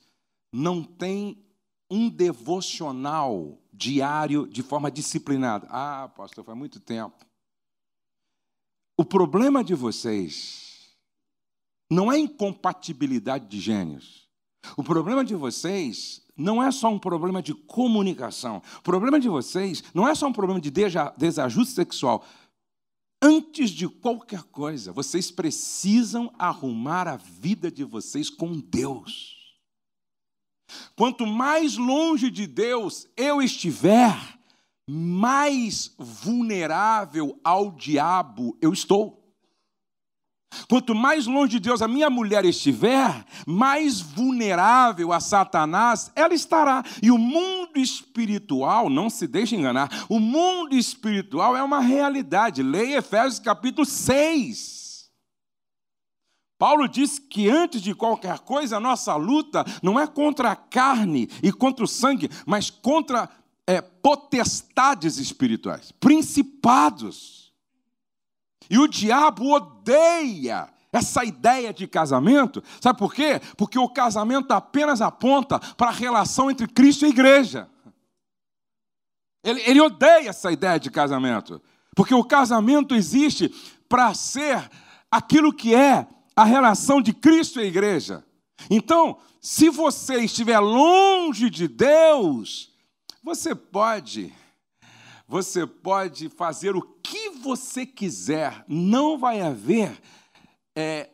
[0.52, 1.44] não têm
[1.90, 5.68] um devocional diário de forma disciplinada.
[5.70, 7.26] Ah, pastor, faz muito tempo.
[8.98, 10.96] O problema de vocês
[11.92, 14.30] não é incompatibilidade de gênios.
[14.76, 18.62] O problema de vocês não é só um problema de comunicação.
[18.80, 20.72] O problema de vocês não é só um problema de
[21.18, 22.26] desajuste sexual.
[23.28, 29.58] Antes de qualquer coisa, vocês precisam arrumar a vida de vocês com Deus.
[30.96, 34.16] Quanto mais longe de Deus eu estiver,
[34.88, 39.25] mais vulnerável ao diabo eu estou.
[40.68, 46.84] Quanto mais longe de Deus a minha mulher estiver, mais vulnerável a Satanás ela estará.
[47.02, 52.64] E o mundo espiritual, não se deixe enganar, o mundo espiritual é uma realidade.
[52.64, 54.76] Leia Efésios capítulo 6.
[56.58, 61.30] Paulo diz que antes de qualquer coisa, a nossa luta não é contra a carne
[61.44, 63.30] e contra o sangue, mas contra
[63.68, 67.45] é, potestades espirituais, principados.
[68.70, 72.64] E o diabo odeia essa ideia de casamento.
[72.80, 73.42] Sabe por quê?
[73.58, 77.70] Porque o casamento apenas aponta para a relação entre Cristo e a igreja.
[79.44, 81.62] Ele, ele odeia essa ideia de casamento.
[81.96, 83.54] Porque o casamento existe
[83.88, 84.70] para ser
[85.12, 88.24] aquilo que é a relação de Cristo e a igreja.
[88.70, 92.72] Então, se você estiver longe de Deus,
[93.24, 94.34] você pode
[95.28, 100.00] você pode fazer o que você quiser, não vai haver
[100.76, 101.10] é,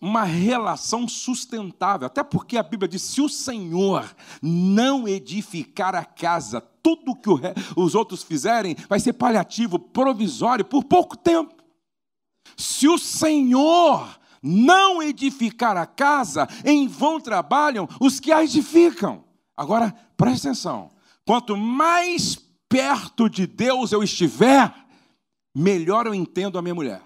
[0.00, 2.06] uma relação sustentável.
[2.06, 7.28] Até porque a Bíblia diz: se o Senhor não edificar a casa, tudo que
[7.76, 11.54] os outros fizerem vai ser paliativo, provisório, por pouco tempo.
[12.56, 19.22] Se o Senhor não edificar a casa, em vão trabalham os que a edificam.
[19.54, 20.90] Agora, preste atenção:
[21.26, 24.72] quanto mais perto de Deus eu estiver,
[25.52, 27.02] melhor eu entendo a minha mulher.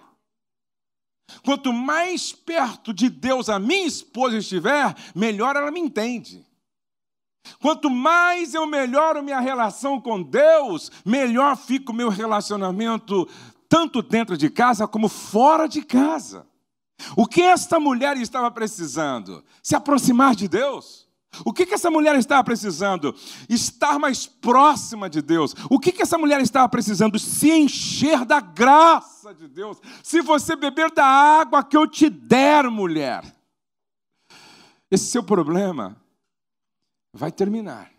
[1.42, 6.46] Quanto mais perto de Deus a minha esposa estiver, melhor ela me entende.
[7.60, 13.26] Quanto mais eu melhoro minha relação com Deus, melhor fica o meu relacionamento,
[13.66, 16.46] tanto dentro de casa como fora de casa.
[17.16, 19.42] O que esta mulher estava precisando?
[19.62, 21.03] Se aproximar de Deus.
[21.44, 23.14] O que, que essa mulher estava precisando?
[23.48, 25.54] Estar mais próxima de Deus.
[25.70, 27.18] O que, que essa mulher estava precisando?
[27.18, 29.78] Se encher da graça de Deus.
[30.02, 33.24] Se você beber da água que eu te der, mulher,
[34.90, 35.96] esse seu problema
[37.12, 37.90] vai terminar.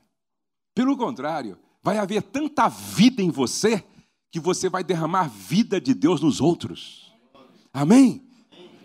[0.76, 3.84] Pelo contrário, vai haver tanta vida em você
[4.32, 7.14] que você vai derramar vida de Deus nos outros.
[7.74, 8.22] Amém?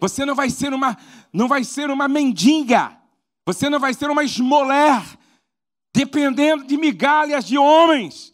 [0.00, 0.96] Você não vai ser uma,
[1.32, 2.99] não vai ser uma mendiga.
[3.46, 5.02] Você não vai ser uma esmoler,
[5.94, 8.32] dependendo de migalhas de homens.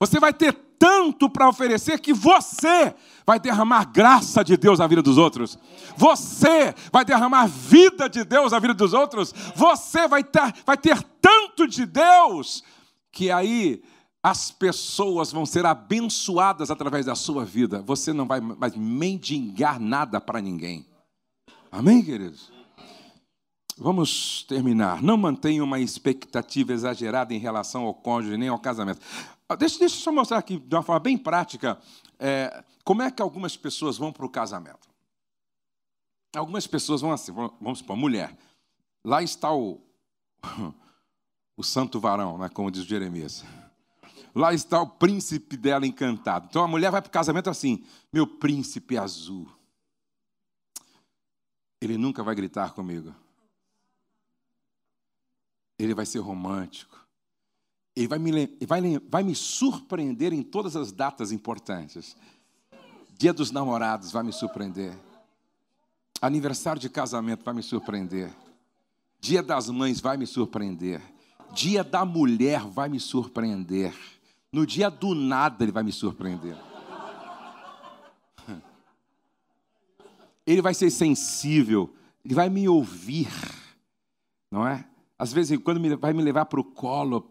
[0.00, 2.94] Você vai ter tanto para oferecer que você
[3.26, 5.58] vai derramar graça de Deus na vida dos outros.
[5.96, 9.34] Você vai derramar vida de Deus na vida dos outros.
[9.54, 12.62] Você vai ter, vai ter tanto de Deus
[13.10, 13.82] que aí
[14.22, 17.82] as pessoas vão ser abençoadas através da sua vida.
[17.82, 20.86] Você não vai mais mendigar nada para ninguém.
[21.70, 22.57] Amém, queridos?
[23.78, 25.02] Vamos terminar.
[25.02, 29.00] Não mantenha uma expectativa exagerada em relação ao cônjuge nem ao casamento.
[29.48, 31.78] Ah, deixa, deixa eu só mostrar aqui de uma forma bem prática
[32.18, 34.88] é, como é que algumas pessoas vão para o casamento.
[36.34, 38.36] Algumas pessoas vão assim, vamos supor, mulher.
[39.04, 39.80] Lá está o,
[41.56, 43.44] o santo varão, né, como diz Jeremias.
[44.34, 46.46] Lá está o príncipe dela encantado.
[46.50, 49.48] Então a mulher vai para o casamento assim: meu príncipe azul
[51.80, 53.14] ele nunca vai gritar comigo.
[55.78, 56.98] Ele vai ser romântico.
[57.94, 62.16] Ele vai me, vai, vai me surpreender em todas as datas importantes.
[63.16, 64.96] Dia dos namorados vai me surpreender.
[66.20, 68.30] Aniversário de casamento vai me surpreender.
[69.20, 71.02] Dia das mães vai me surpreender.
[71.52, 73.94] Dia da mulher vai me surpreender.
[74.52, 76.56] No dia do nada ele vai me surpreender.
[80.46, 83.28] ele vai ser sensível, ele vai me ouvir,
[84.50, 84.88] não é?
[85.18, 87.28] Às vezes, quando me, vai me levar para o colo,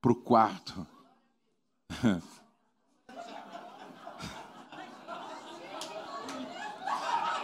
[0.00, 0.86] para o quarto.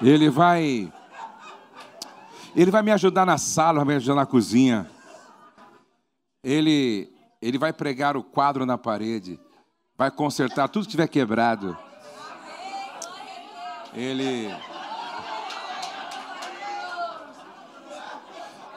[0.01, 0.93] Ele vai.
[2.57, 4.91] Ele vai me ajudar na sala, vai me ajudar na cozinha.
[6.43, 7.09] Ele,
[7.41, 9.39] ele vai pregar o quadro na parede.
[9.97, 11.79] Vai consertar tudo que tiver quebrado.
[13.95, 14.53] Ele.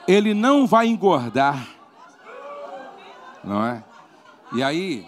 [0.08, 1.68] Ele não vai engordar.
[3.44, 3.84] Não é?
[4.54, 5.08] E aí,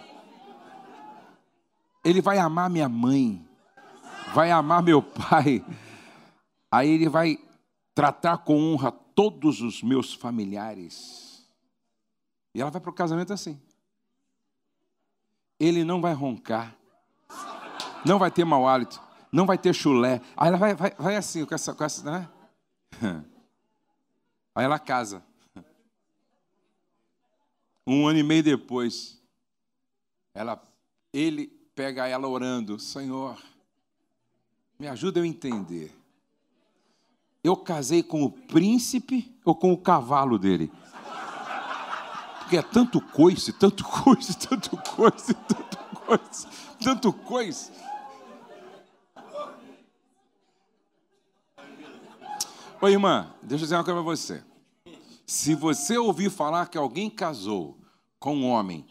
[2.04, 3.46] ele vai amar minha mãe,
[4.34, 5.64] vai amar meu pai,
[6.70, 7.38] aí ele vai
[7.94, 11.46] tratar com honra todos os meus familiares.
[12.54, 13.60] E ela vai para o casamento assim.
[15.58, 16.76] Ele não vai roncar,
[18.04, 19.00] não vai ter mau hálito,
[19.32, 20.20] não vai ter chulé.
[20.36, 22.28] Aí ela vai, vai, vai assim, com essa, com essa, né?
[24.58, 25.22] Aí ela casa.
[27.86, 29.22] Um ano e meio depois,
[30.34, 30.60] ela,
[31.12, 31.46] ele
[31.76, 33.40] pega ela orando: Senhor,
[34.76, 35.96] me ajuda eu entender.
[37.44, 40.72] Eu casei com o príncipe ou com o cavalo dele?
[42.40, 46.48] Porque é tanto coice, tanto coice, tanto coice, tanto coice,
[46.82, 47.70] tanto coice.
[52.80, 54.47] Oi, irmã, deixa eu dizer uma coisa para você.
[55.28, 57.78] Se você ouvir falar que alguém casou
[58.18, 58.86] com um homem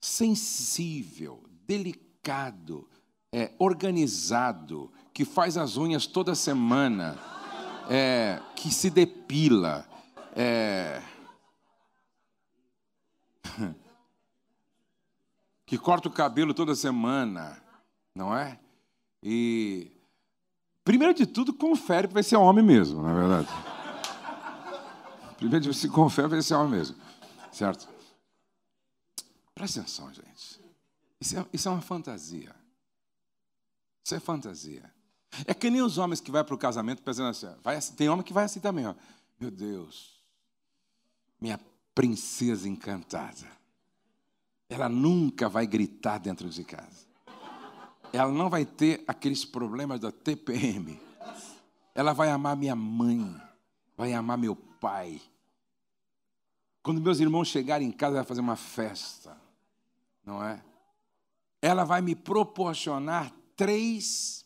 [0.00, 2.88] sensível, delicado,
[3.32, 7.18] é, organizado, que faz as unhas toda semana,
[7.90, 9.84] é, que se depila,
[10.36, 11.02] é,
[15.66, 17.60] que corta o cabelo toda semana,
[18.14, 18.60] não é?
[19.20, 19.90] E
[20.84, 23.73] primeiro de tudo confere para ver se é homem mesmo, na é verdade.
[25.36, 26.96] Primeiro se confere para ver se é homem mesmo,
[27.52, 27.88] certo?
[29.54, 30.60] Presta atenção, gente.
[31.20, 32.54] Isso é, isso é uma fantasia.
[34.04, 34.92] Isso é fantasia.
[35.46, 38.08] É que nem os homens que vão para o casamento pensando assim, vai assim, tem
[38.08, 38.94] homem que vai assim também, ó.
[39.40, 40.20] Meu Deus,
[41.40, 41.58] minha
[41.94, 43.46] princesa encantada.
[44.68, 47.06] Ela nunca vai gritar dentro de casa.
[48.12, 51.00] Ela não vai ter aqueles problemas da TPM.
[51.94, 53.40] Ela vai amar minha mãe,
[53.96, 55.20] vai amar meu pai.
[56.82, 59.44] Quando meus irmãos chegarem em casa, vai fazer uma festa
[60.24, 60.60] não é?
[61.60, 64.44] Ela vai me proporcionar três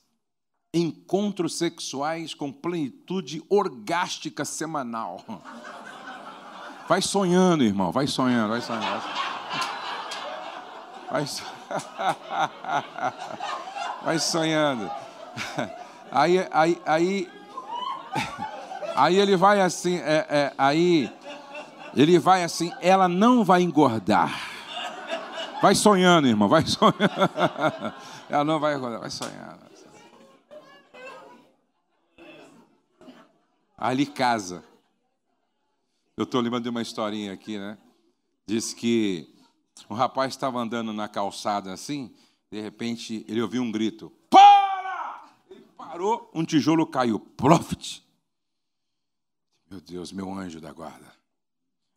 [0.72, 5.24] encontros sexuais com plenitude orgástica semanal.
[6.88, 9.05] Vai sonhando, irmão, vai sonhando, vai sonhando.
[11.11, 11.24] Vai,
[14.05, 14.90] vai sonhando.
[16.11, 17.30] Aí, aí, aí,
[18.99, 21.11] aí ele vai assim, é, é, aí
[21.94, 24.36] ele vai assim, ela não vai engordar.
[25.62, 26.94] Vai sonhando, irmão, vai sonhando.
[28.28, 29.68] Ela não vai acordar, vai sonhando.
[33.76, 34.64] Ali casa.
[36.16, 37.78] Eu estou lembrando de uma historinha aqui, né?
[38.44, 39.32] Diz que
[39.88, 42.12] um rapaz estava andando na calçada assim,
[42.51, 45.28] de repente ele ouviu um grito: Para!
[45.49, 47.20] Ele parou, um tijolo caiu.
[47.20, 48.08] Profit!
[49.71, 51.07] Meu Deus, meu anjo da guarda.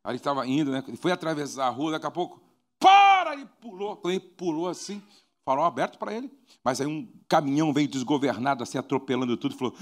[0.03, 0.83] Aí ele estava indo, né?
[0.87, 2.41] Ele foi atravessar a rua, daqui a pouco
[2.79, 3.33] para!
[3.33, 3.95] Ele pulou.
[3.97, 5.01] Quando ele pulou assim,
[5.45, 6.31] farol aberto para ele.
[6.63, 9.75] Mas aí um caminhão veio desgovernado, assim, atropelando tudo, falou: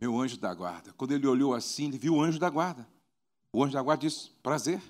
[0.00, 0.92] Meu anjo da guarda.
[0.92, 2.88] Quando ele olhou assim, ele viu o anjo da guarda.
[3.52, 4.80] O anjo da guarda disse: Prazer,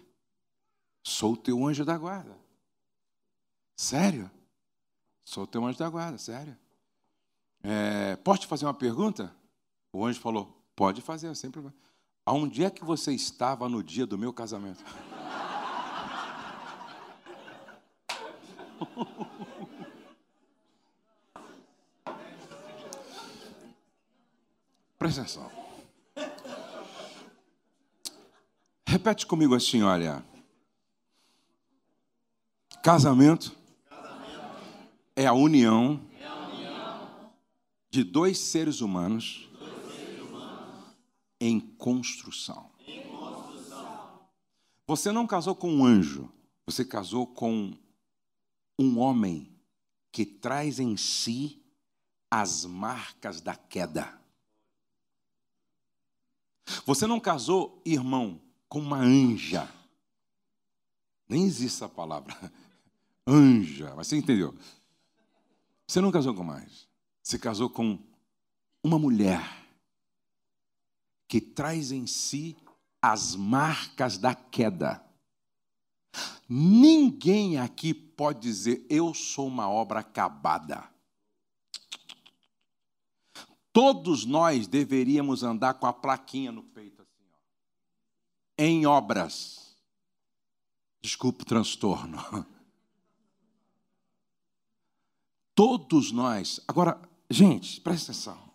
[1.03, 2.37] sou o teu anjo da guarda.
[3.75, 4.31] Sério?
[5.25, 6.57] Sou o teu anjo da guarda, sério.
[7.63, 9.35] É, posso te fazer uma pergunta?
[9.93, 11.75] O anjo falou: Pode fazer, sem problema.
[12.27, 14.85] Aonde é que você estava no dia do meu casamento?
[24.99, 25.51] Presta atenção.
[28.87, 30.23] Repete comigo assim, olha.
[32.83, 33.57] Casamento,
[35.15, 36.01] é a união,
[37.91, 39.49] de dois seres humanos,
[41.41, 42.71] em, construção.
[44.87, 46.31] Você não casou com um anjo,
[46.65, 47.77] você casou com
[48.79, 49.53] um homem
[50.13, 51.61] que traz em si
[52.31, 54.21] as marcas da queda.
[56.85, 59.69] Você não casou, irmão, com uma anja.
[61.29, 62.35] Nem existe essa palavra.
[63.27, 63.93] Anja.
[63.97, 64.55] Mas você entendeu?
[65.87, 66.89] Você não casou com mais.
[67.23, 67.99] Você casou com
[68.83, 69.66] uma mulher
[71.29, 72.57] que traz em si
[73.01, 75.05] as marcas da queda.
[76.49, 80.89] Ninguém aqui pode dizer, eu sou uma obra acabada.
[83.73, 87.37] Todos nós deveríamos andar com a plaquinha no peito, assim, ó.
[88.57, 89.77] Em obras.
[91.03, 92.19] Desculpe o transtorno.
[95.55, 96.61] Todos nós.
[96.67, 97.01] Agora,
[97.31, 98.46] gente, presta atenção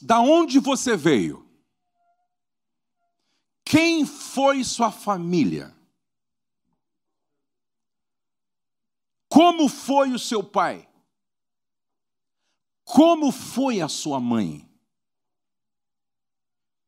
[0.00, 1.46] da onde você veio,
[3.64, 5.74] quem foi sua família,
[9.28, 10.88] como foi o seu pai,
[12.84, 14.66] como foi a sua mãe,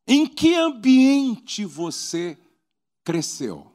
[0.07, 2.39] em que ambiente você
[3.03, 3.73] cresceu,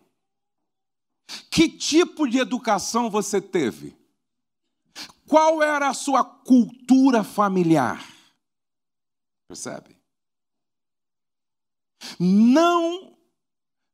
[1.52, 3.98] que tipo de educação você teve.
[5.28, 8.13] Qual era a sua cultura familiar?
[9.54, 9.96] Percebe?
[12.20, 13.16] Não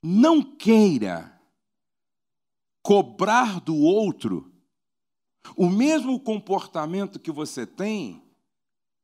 [0.02, 1.38] não queira
[2.82, 4.50] cobrar do outro
[5.58, 8.24] o mesmo comportamento que você tem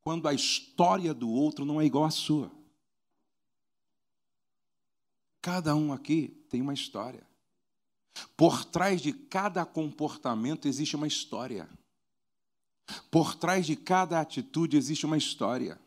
[0.02, 2.50] quando a história do outro não é igual à sua.
[5.42, 7.28] Cada um aqui tem uma história.
[8.38, 11.70] Por trás de cada comportamento existe uma história.
[13.12, 15.84] Por trás de cada atitude existe uma história.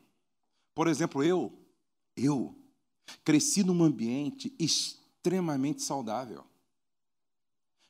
[0.79, 1.53] Por exemplo, eu,
[2.17, 2.55] eu
[3.25, 6.45] cresci num ambiente extremamente saudável.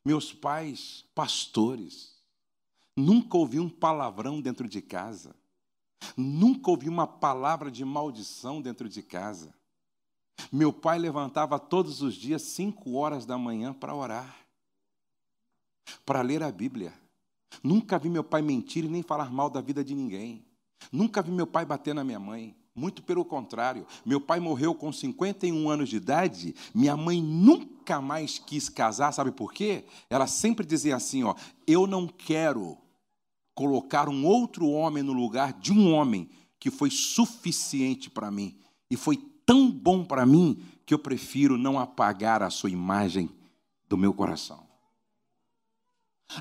[0.03, 2.16] Meus pais, pastores,
[2.97, 5.36] nunca ouvi um palavrão dentro de casa.
[6.16, 9.53] Nunca ouvi uma palavra de maldição dentro de casa.
[10.51, 14.34] Meu pai levantava todos os dias, cinco horas da manhã, para orar,
[16.07, 16.99] para ler a Bíblia.
[17.62, 20.43] Nunca vi meu pai mentir e nem falar mal da vida de ninguém.
[20.91, 22.57] Nunca vi meu pai bater na minha mãe.
[22.79, 23.85] Muito pelo contrário.
[24.07, 26.55] Meu pai morreu com 51 anos de idade.
[26.72, 29.12] Minha mãe nunca mais quis casar.
[29.12, 29.85] Sabe por quê?
[30.09, 31.35] Ela sempre dizia assim: ó,
[31.66, 32.79] eu não quero
[33.53, 38.57] colocar um outro homem no lugar de um homem que foi suficiente para mim
[38.89, 43.29] e foi tão bom para mim que eu prefiro não apagar a sua imagem
[43.89, 44.68] do meu coração.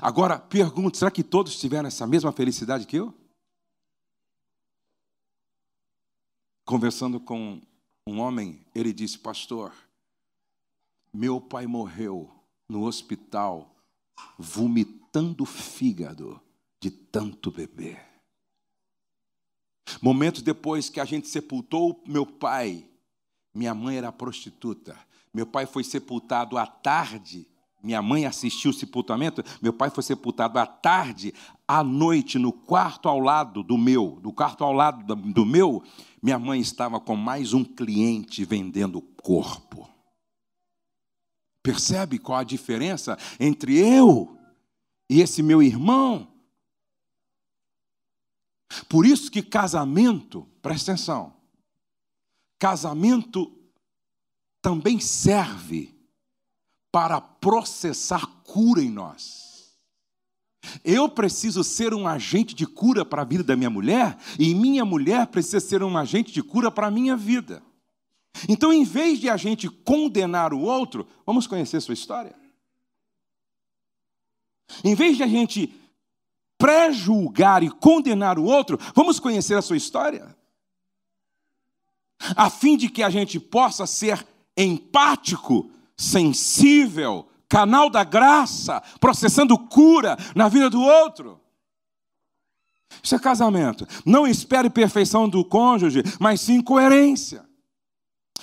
[0.00, 3.12] Agora, pergunto: será que todos tiveram essa mesma felicidade que eu?
[6.68, 7.62] Conversando com
[8.06, 9.72] um homem, ele disse: Pastor,
[11.10, 12.30] meu pai morreu
[12.68, 13.74] no hospital
[14.36, 16.38] vomitando fígado
[16.78, 18.06] de tanto beber.
[20.02, 22.86] Momentos depois que a gente sepultou meu pai,
[23.54, 24.94] minha mãe era prostituta.
[25.32, 27.48] Meu pai foi sepultado à tarde
[27.82, 31.32] minha mãe assistiu o sepultamento, meu pai foi sepultado à tarde,
[31.66, 35.82] à noite, no quarto ao lado do meu, do quarto ao lado do meu,
[36.22, 39.88] minha mãe estava com mais um cliente vendendo corpo.
[41.62, 44.36] Percebe qual a diferença entre eu
[45.08, 46.32] e esse meu irmão?
[48.88, 51.34] Por isso que casamento, presta atenção,
[52.58, 53.52] casamento
[54.60, 55.97] também serve
[56.90, 59.76] para processar cura em nós.
[60.84, 64.84] Eu preciso ser um agente de cura para a vida da minha mulher, e minha
[64.84, 67.62] mulher precisa ser um agente de cura para a minha vida.
[68.48, 72.34] Então, em vez de a gente condenar o outro, vamos conhecer sua história.
[74.84, 75.74] Em vez de a gente
[76.58, 80.36] pré-julgar e condenar o outro, vamos conhecer a sua história.
[82.36, 84.26] A fim de que a gente possa ser
[84.56, 91.40] empático sensível, canal da graça, processando cura na vida do outro.
[93.02, 93.86] Isso é casamento.
[94.06, 97.44] Não espere perfeição do cônjuge, mas sim coerência.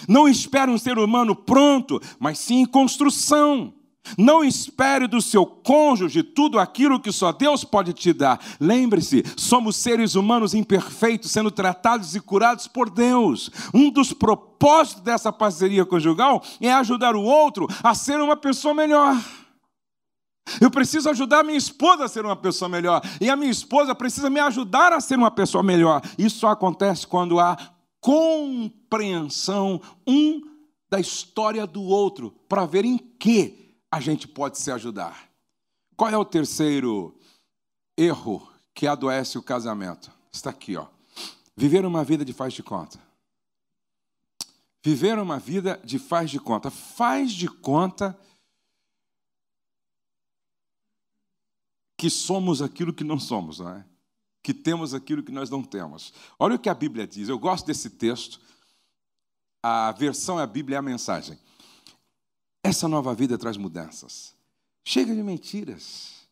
[0.08, 3.74] Não espere um ser humano pronto, mas sim construção.
[4.18, 8.40] Não espere do seu cônjuge tudo aquilo que só Deus pode te dar.
[8.60, 13.50] Lembre-se, somos seres humanos imperfeitos, sendo tratados e curados por Deus.
[13.74, 19.16] Um dos propósitos dessa parceria conjugal é ajudar o outro a ser uma pessoa melhor.
[20.62, 23.02] Eu preciso ajudar a minha esposa a ser uma pessoa melhor.
[23.20, 26.02] E a minha esposa precisa me ajudar a ser uma pessoa melhor.
[26.18, 27.58] Isso só acontece quando há
[28.00, 30.42] compreensão um
[30.88, 33.65] da história do outro, para ver em que
[33.96, 35.32] a gente pode se ajudar.
[35.96, 37.18] Qual é o terceiro
[37.96, 40.12] erro que adoece o casamento?
[40.34, 40.88] Está aqui, ó.
[41.56, 43.00] Viver uma vida de faz de conta.
[44.84, 46.70] Viver uma vida de faz de conta.
[46.70, 48.20] Faz de conta
[51.98, 53.86] que somos aquilo que não somos, não é?
[54.44, 56.14] Que temos aquilo que nós não temos.
[56.38, 57.30] Olha o que a Bíblia diz.
[57.30, 58.42] Eu gosto desse texto.
[59.64, 61.40] A versão é a Bíblia é a mensagem.
[62.66, 64.34] Essa nova vida traz mudanças.
[64.84, 66.28] Chega de mentiras.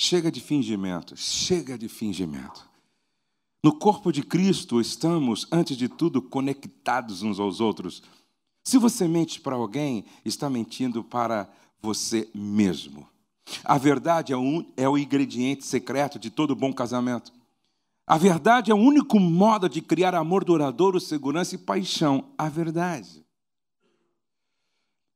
[0.00, 1.16] Chega de fingimento.
[1.16, 2.70] Chega de fingimento.
[3.60, 8.04] No corpo de Cristo estamos, antes de tudo, conectados uns aos outros.
[8.62, 11.50] Se você mente para alguém, está mentindo para
[11.82, 13.08] você mesmo.
[13.64, 17.32] A verdade é, um, é o ingrediente secreto de todo bom casamento.
[18.06, 22.26] A verdade é o único modo de criar amor duradouro, segurança e paixão.
[22.38, 23.23] A verdade.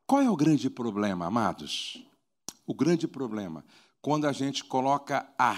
[0.08, 2.02] Qual é o grande problema, amados?
[2.66, 3.62] O grande problema.
[4.00, 5.52] quando a gente coloca a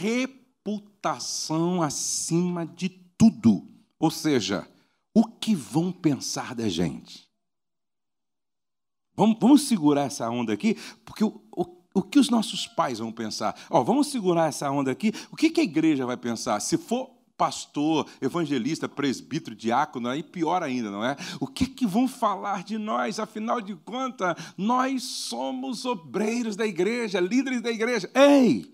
[0.00, 3.68] reputação acima de tudo.
[4.00, 4.68] Ou seja,
[5.14, 7.30] o que vão pensar da gente?
[9.14, 10.74] Vamos, vamos segurar essa onda aqui,
[11.04, 11.64] porque o, o,
[11.94, 13.54] o que os nossos pais vão pensar?
[13.70, 16.58] Ó, vamos segurar essa onda aqui, o que, que a igreja vai pensar?
[16.58, 21.16] Se for pastor, evangelista, presbítero, diácono, aí pior ainda, não é?
[21.40, 23.18] O que, que vão falar de nós?
[23.18, 28.10] Afinal de contas, nós somos obreiros da igreja, líderes da igreja.
[28.14, 28.72] Ei!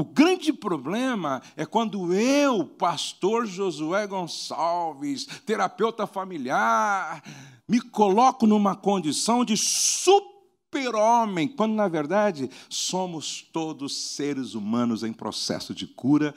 [0.00, 7.22] O grande problema é quando eu, pastor Josué Gonçalves, terapeuta familiar,
[7.68, 15.74] me coloco numa condição de super-homem, quando na verdade somos todos seres humanos em processo
[15.74, 16.34] de cura,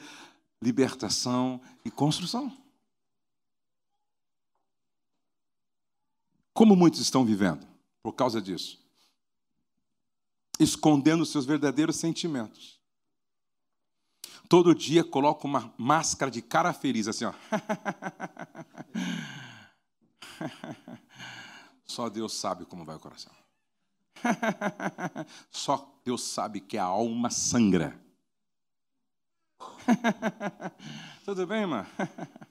[0.62, 2.56] libertação e construção.
[6.52, 7.66] Como muitos estão vivendo
[8.02, 8.80] por causa disso?
[10.58, 12.80] Escondendo seus verdadeiros sentimentos.
[14.48, 17.34] Todo dia coloca uma máscara de cara feliz, assim, ó.
[21.84, 23.32] Só Deus sabe como vai o coração.
[25.50, 28.03] Só Deus sabe que a alma sangra.
[31.24, 31.86] Tudo bem, irmã?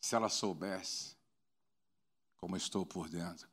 [0.00, 1.16] Se ela soubesse
[2.36, 3.48] como estou por dentro,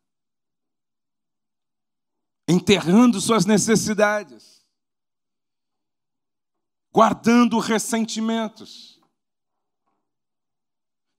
[2.48, 4.66] enterrando suas necessidades,
[6.92, 9.00] guardando ressentimentos,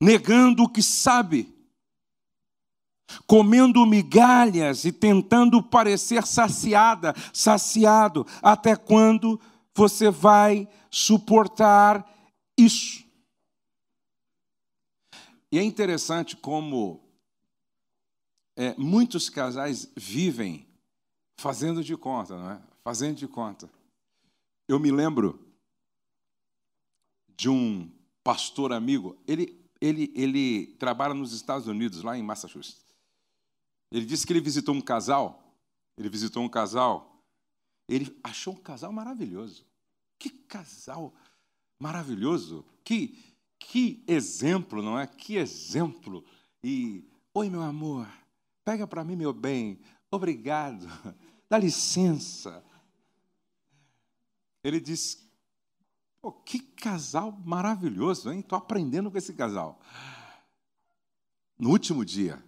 [0.00, 1.56] negando o que sabe,
[3.26, 9.40] comendo migalhas e tentando parecer saciada, saciado, até quando
[9.80, 12.06] você vai suportar
[12.58, 13.02] isso.
[15.50, 17.00] E é interessante como
[18.58, 20.68] é, muitos casais vivem
[21.38, 22.62] fazendo de conta, não é?
[22.84, 23.70] Fazendo de conta.
[24.68, 25.50] Eu me lembro
[27.34, 27.90] de um
[28.22, 32.84] pastor amigo, ele, ele, ele trabalha nos Estados Unidos, lá em Massachusetts.
[33.90, 35.56] Ele disse que ele visitou um casal,
[35.96, 37.24] ele visitou um casal,
[37.88, 39.69] ele achou um casal maravilhoso.
[40.20, 41.14] Que casal
[41.78, 42.62] maravilhoso!
[42.84, 45.06] Que, que exemplo, não é?
[45.06, 46.22] Que exemplo!
[46.62, 48.06] E, oi, meu amor,
[48.62, 50.86] pega para mim, meu bem, obrigado,
[51.48, 52.62] dá licença.
[54.62, 55.26] Ele disse:
[56.20, 58.40] Pô, que casal maravilhoso, hein?
[58.40, 59.80] Estou aprendendo com esse casal.
[61.58, 62.44] No último dia,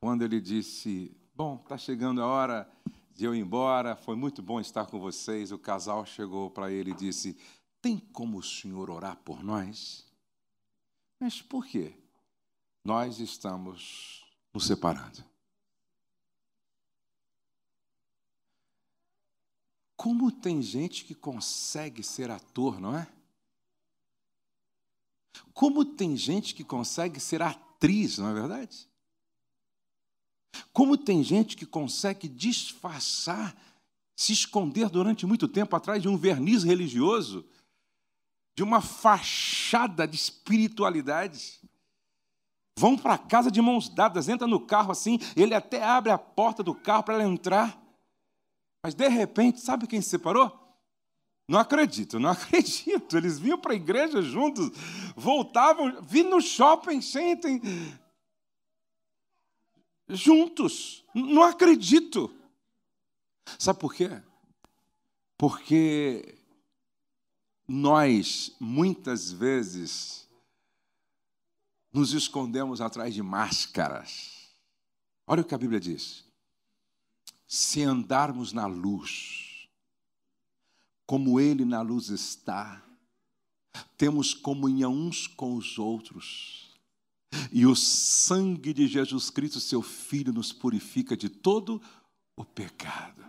[0.00, 2.68] quando ele disse: Bom, está chegando a hora
[3.14, 5.52] de eu ir embora, foi muito bom estar com vocês.
[5.52, 7.36] O casal chegou para ele e disse:
[7.80, 10.04] Tem como o senhor orar por nós?
[11.20, 11.96] Mas por quê?
[12.84, 15.24] Nós estamos nos separando.
[19.96, 23.10] Como tem gente que consegue ser ator, não é?
[25.54, 28.88] Como tem gente que consegue ser atriz, não é verdade?
[30.74, 33.56] Como tem gente que consegue disfarçar,
[34.16, 37.46] se esconder durante muito tempo atrás de um verniz religioso,
[38.56, 41.60] de uma fachada de espiritualidade.
[42.76, 46.60] Vão para casa de mãos dadas, entra no carro assim, ele até abre a porta
[46.60, 47.80] do carro para ela entrar.
[48.84, 50.60] Mas de repente, sabe quem se separou?
[51.48, 53.16] Não acredito, não acredito.
[53.16, 54.70] Eles vinham para a igreja juntos,
[55.14, 57.62] voltavam, vi no shopping, sentem,
[60.08, 61.04] juntos.
[61.14, 62.34] Não acredito.
[63.58, 64.10] Sabe por quê?
[65.36, 66.38] Porque
[67.66, 70.28] nós, muitas vezes,
[71.92, 74.50] nos escondemos atrás de máscaras.
[75.26, 76.24] Olha o que a Bíblia diz.
[77.46, 79.68] Se andarmos na luz,
[81.06, 82.82] como Ele na luz está,
[83.96, 86.63] temos comunhão uns com os outros
[87.52, 91.80] e o sangue de Jesus Cristo, seu Filho, nos purifica de todo
[92.36, 93.24] o pecado.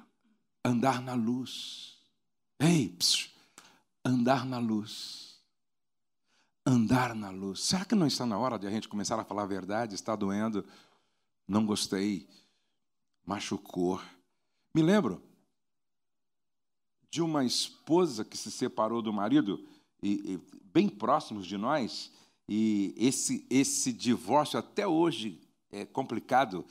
[0.64, 1.97] Andar na luz.
[2.60, 3.30] Ei, psiu,
[4.03, 5.39] andar na luz.
[6.66, 7.62] Andar na luz.
[7.62, 9.93] Será que não está na hora de a gente começar a falar a verdade?
[9.93, 10.66] Está doendo?
[11.47, 12.28] Não gostei.
[13.24, 14.01] Machucou.
[14.74, 15.22] Me lembro
[17.10, 19.66] de uma esposa que se separou do marido,
[20.03, 22.12] e, e bem próximos de nós,
[22.48, 25.41] e esse, esse divórcio até hoje
[25.72, 26.66] é complicado.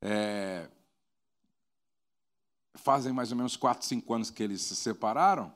[0.00, 0.68] É,
[2.74, 5.52] fazem mais ou menos quatro, cinco anos que eles se separaram.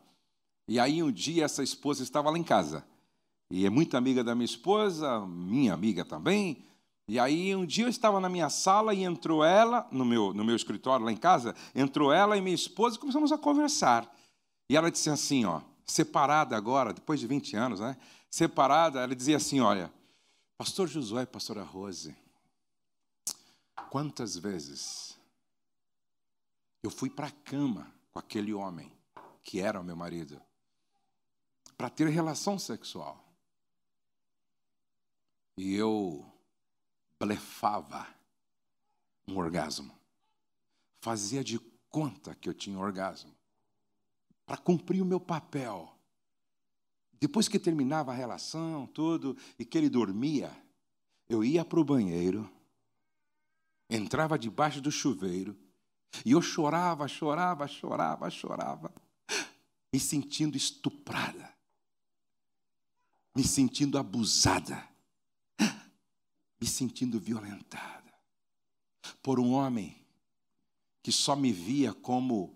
[0.67, 2.85] E aí um dia essa esposa estava lá em casa.
[3.51, 6.65] E é muito amiga da minha esposa, minha amiga também.
[7.07, 10.45] E aí um dia eu estava na minha sala e entrou ela, no meu, no
[10.45, 14.11] meu escritório lá em casa, entrou ela e minha esposa e começamos a conversar.
[14.71, 17.97] E ela disse assim, ó, separada agora, depois de 20 anos, né?
[18.35, 19.95] Separada, ela dizia assim, olha,
[20.59, 22.17] pastor Josué e pastora Rose,
[23.89, 25.17] quantas vezes
[26.83, 28.93] eu fui para a cama com aquele homem
[29.41, 30.43] que era o meu marido
[31.77, 33.25] para ter relação sexual.
[35.57, 36.29] E eu
[37.21, 38.05] blefava
[39.29, 39.97] um orgasmo.
[41.01, 43.33] Fazia de conta que eu tinha um orgasmo.
[44.45, 45.94] Para cumprir o meu papel.
[47.25, 50.55] Depois que terminava a relação, tudo, e que ele dormia,
[51.27, 52.47] eu ia para o banheiro,
[53.89, 55.57] entrava debaixo do chuveiro,
[56.23, 58.95] e eu chorava, chorava, chorava, chorava,
[59.91, 61.51] me sentindo estuprada,
[63.35, 64.87] me sentindo abusada
[66.61, 68.13] me sentindo violentada
[69.23, 69.97] por um homem
[71.03, 72.55] que só me via como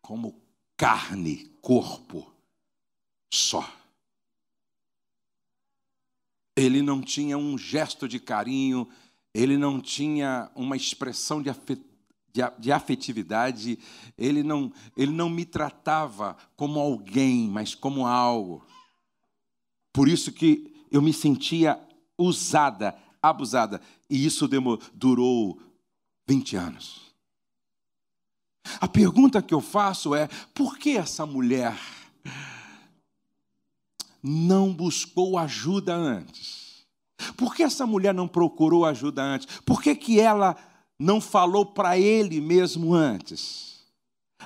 [0.00, 0.40] como
[0.76, 2.32] carne, corpo
[3.32, 3.66] só.
[6.54, 8.86] Ele não tinha um gesto de carinho,
[9.32, 11.50] ele não tinha uma expressão de,
[12.58, 13.78] de afetividade,
[14.18, 18.66] ele não, ele não me tratava como alguém, mas como algo.
[19.94, 21.80] Por isso que eu me sentia
[22.18, 23.80] usada, abusada.
[24.10, 24.46] E isso
[24.92, 25.58] durou
[26.26, 27.00] 20 anos.
[28.78, 31.74] A pergunta que eu faço é: por que essa mulher
[34.22, 36.84] não buscou ajuda antes?
[37.36, 39.60] Por que essa mulher não procurou ajuda antes?
[39.64, 40.56] Por que, que ela
[40.98, 43.80] não falou para ele mesmo antes?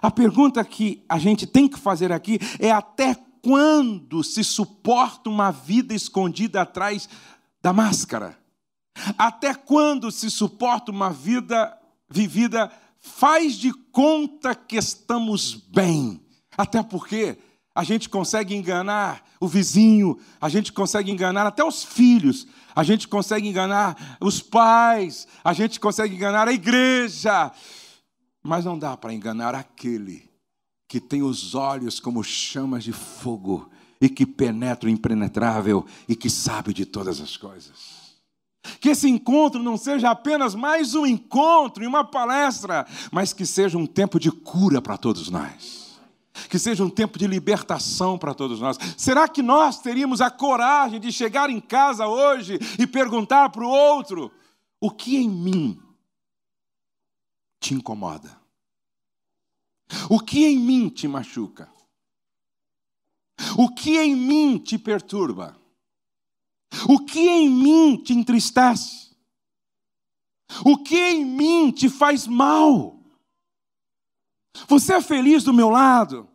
[0.00, 5.50] A pergunta que a gente tem que fazer aqui é até quando se suporta uma
[5.50, 7.08] vida escondida atrás
[7.62, 8.38] da máscara.
[9.16, 11.76] Até quando se suporta uma vida
[12.08, 16.20] vivida faz de conta que estamos bem?
[16.56, 17.38] Até porque
[17.76, 23.06] a gente consegue enganar o vizinho, a gente consegue enganar até os filhos, a gente
[23.06, 27.52] consegue enganar os pais, a gente consegue enganar a igreja,
[28.42, 30.26] mas não dá para enganar aquele
[30.88, 33.70] que tem os olhos como chamas de fogo
[34.00, 38.06] e que penetra o impenetrável e que sabe de todas as coisas.
[38.80, 43.76] Que esse encontro não seja apenas mais um encontro e uma palestra, mas que seja
[43.76, 45.85] um tempo de cura para todos nós.
[46.48, 48.78] Que seja um tempo de libertação para todos nós.
[48.96, 53.68] Será que nós teríamos a coragem de chegar em casa hoje e perguntar para o
[53.68, 54.30] outro:
[54.80, 55.80] o que em mim
[57.60, 58.40] te incomoda?
[60.10, 61.68] O que em mim te machuca?
[63.56, 65.56] O que em mim te perturba?
[66.88, 69.14] O que em mim te entristece?
[70.64, 72.95] O que em mim te faz mal?
[74.68, 76.28] Você é feliz do meu lado?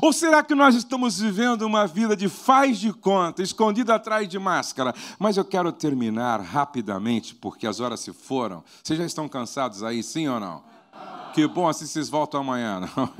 [0.00, 4.38] Ou será que nós estamos vivendo uma vida de faz de conta, escondida atrás de
[4.38, 4.94] máscara?
[5.18, 8.62] Mas eu quero terminar rapidamente, porque as horas se foram.
[8.82, 10.62] Vocês já estão cansados aí, sim ou não?
[11.32, 12.80] Que bom, assim vocês voltam amanhã.
[12.80, 13.10] Não,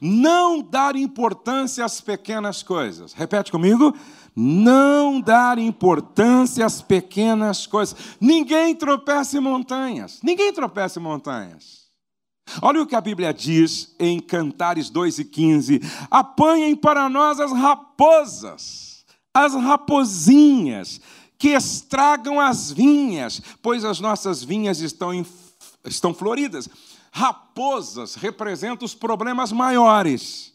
[0.00, 3.12] não dar importância às pequenas coisas.
[3.12, 3.94] Repete comigo.
[4.34, 7.96] Não dar importância às pequenas coisas.
[8.20, 10.20] Ninguém tropeça em montanhas.
[10.22, 11.80] Ninguém tropeça em montanhas.
[12.62, 17.52] Olha o que a Bíblia diz em Cantares 2 e 15: apanhem para nós as
[17.52, 21.00] raposas, as rapozinhas
[21.38, 25.24] que estragam as vinhas, pois as nossas vinhas estão, em,
[25.86, 26.68] estão floridas.
[27.12, 30.52] Raposas representam os problemas maiores.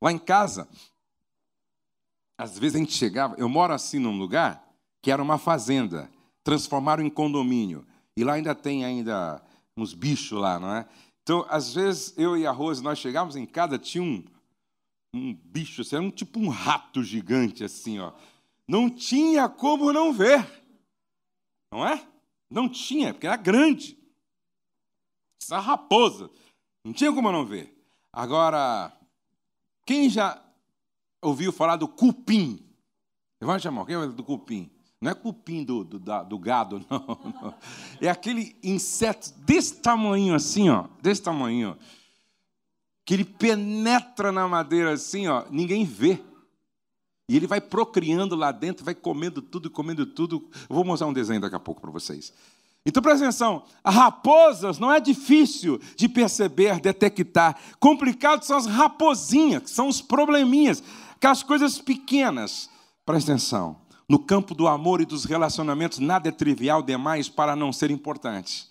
[0.00, 0.66] Lá em casa,
[2.36, 4.64] às vezes a gente chegava, eu moro assim num lugar
[5.02, 6.10] que era uma fazenda,
[6.42, 7.86] transformaram em condomínio.
[8.16, 9.42] E lá ainda tem ainda
[9.76, 10.88] uns bichos lá, não é?
[11.22, 14.24] Então, às vezes, eu e a Rose, nós chegávamos em casa, tinha um,
[15.14, 18.12] um bicho, assim, era um, tipo um rato gigante, assim, ó
[18.66, 20.44] não tinha como não ver.
[21.72, 22.06] Não é?
[22.50, 23.98] Não tinha, porque era grande.
[25.40, 26.30] Essa raposa.
[26.84, 27.76] Não tinha como não ver.
[28.12, 28.92] Agora,
[29.86, 30.42] quem já
[31.24, 32.60] ouviu falar do cupim?
[33.40, 34.70] Levante a mão, quem é do cupim?
[35.00, 37.54] Não é cupim do, do, do gado, não, não,
[38.00, 40.86] É aquele inseto desse tamanho assim, ó.
[41.02, 41.76] Desse tamanho,
[43.04, 45.44] Que ele penetra na madeira assim, ó.
[45.50, 46.18] Ninguém vê.
[47.28, 50.48] E ele vai procriando lá dentro, vai comendo tudo, comendo tudo.
[50.68, 52.32] Eu vou mostrar um desenho daqui a pouco para vocês.
[52.86, 57.58] Então presta atenção, as raposas não é difícil de perceber, detectar.
[57.80, 60.82] Complicados são as raposinhas, que são os probleminhas.
[61.24, 62.68] Aquelas coisas pequenas.
[63.06, 63.78] Presta atenção.
[64.06, 68.68] No campo do amor e dos relacionamentos, nada é trivial demais para não ser importante.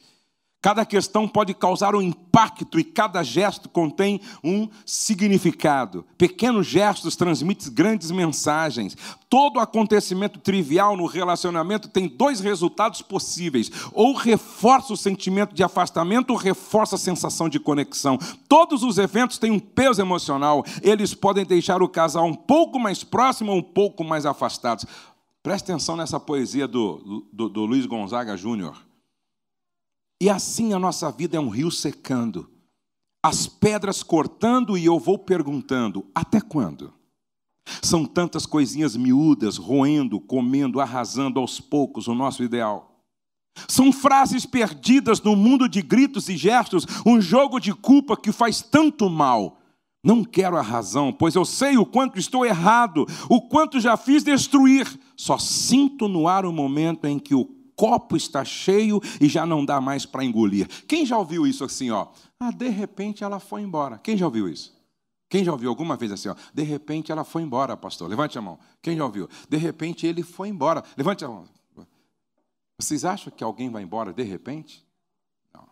[0.64, 6.06] Cada questão pode causar um impacto e cada gesto contém um significado.
[6.18, 8.96] Pequenos gestos transmitem grandes mensagens.
[9.30, 16.30] Todo acontecimento trivial no relacionamento tem dois resultados possíveis: ou reforça o sentimento de afastamento,
[16.30, 18.18] ou reforça a sensação de conexão.
[18.48, 20.64] Todos os eventos têm um peso emocional.
[20.82, 24.86] Eles podem deixar o casal um pouco mais próximo ou um pouco mais afastados.
[25.44, 28.93] Preste atenção nessa poesia do, do, do Luiz Gonzaga Júnior.
[30.24, 32.50] E assim a nossa vida é um rio secando,
[33.22, 36.94] as pedras cortando e eu vou perguntando: até quando?
[37.82, 43.02] São tantas coisinhas miúdas, roendo, comendo, arrasando aos poucos o nosso ideal.
[43.68, 48.62] São frases perdidas no mundo de gritos e gestos, um jogo de culpa que faz
[48.62, 49.60] tanto mal.
[50.02, 54.24] Não quero a razão, pois eu sei o quanto estou errado, o quanto já fiz
[54.24, 54.88] destruir.
[55.18, 59.66] Só sinto no ar o momento em que o copo está cheio e já não
[59.66, 60.68] dá mais para engolir.
[60.88, 62.08] Quem já ouviu isso assim, ó?
[62.40, 63.98] Ah, de repente ela foi embora.
[63.98, 64.74] Quem já ouviu isso?
[65.30, 66.36] Quem já ouviu alguma vez assim, ó?
[66.54, 68.08] De repente ela foi embora, pastor.
[68.10, 68.60] Levante a mão.
[68.82, 69.28] Quem já ouviu?
[69.50, 70.84] De repente ele foi embora.
[70.96, 71.46] Levante a mão.
[72.78, 74.86] Vocês acham que alguém vai embora de repente?
[75.54, 75.68] Não.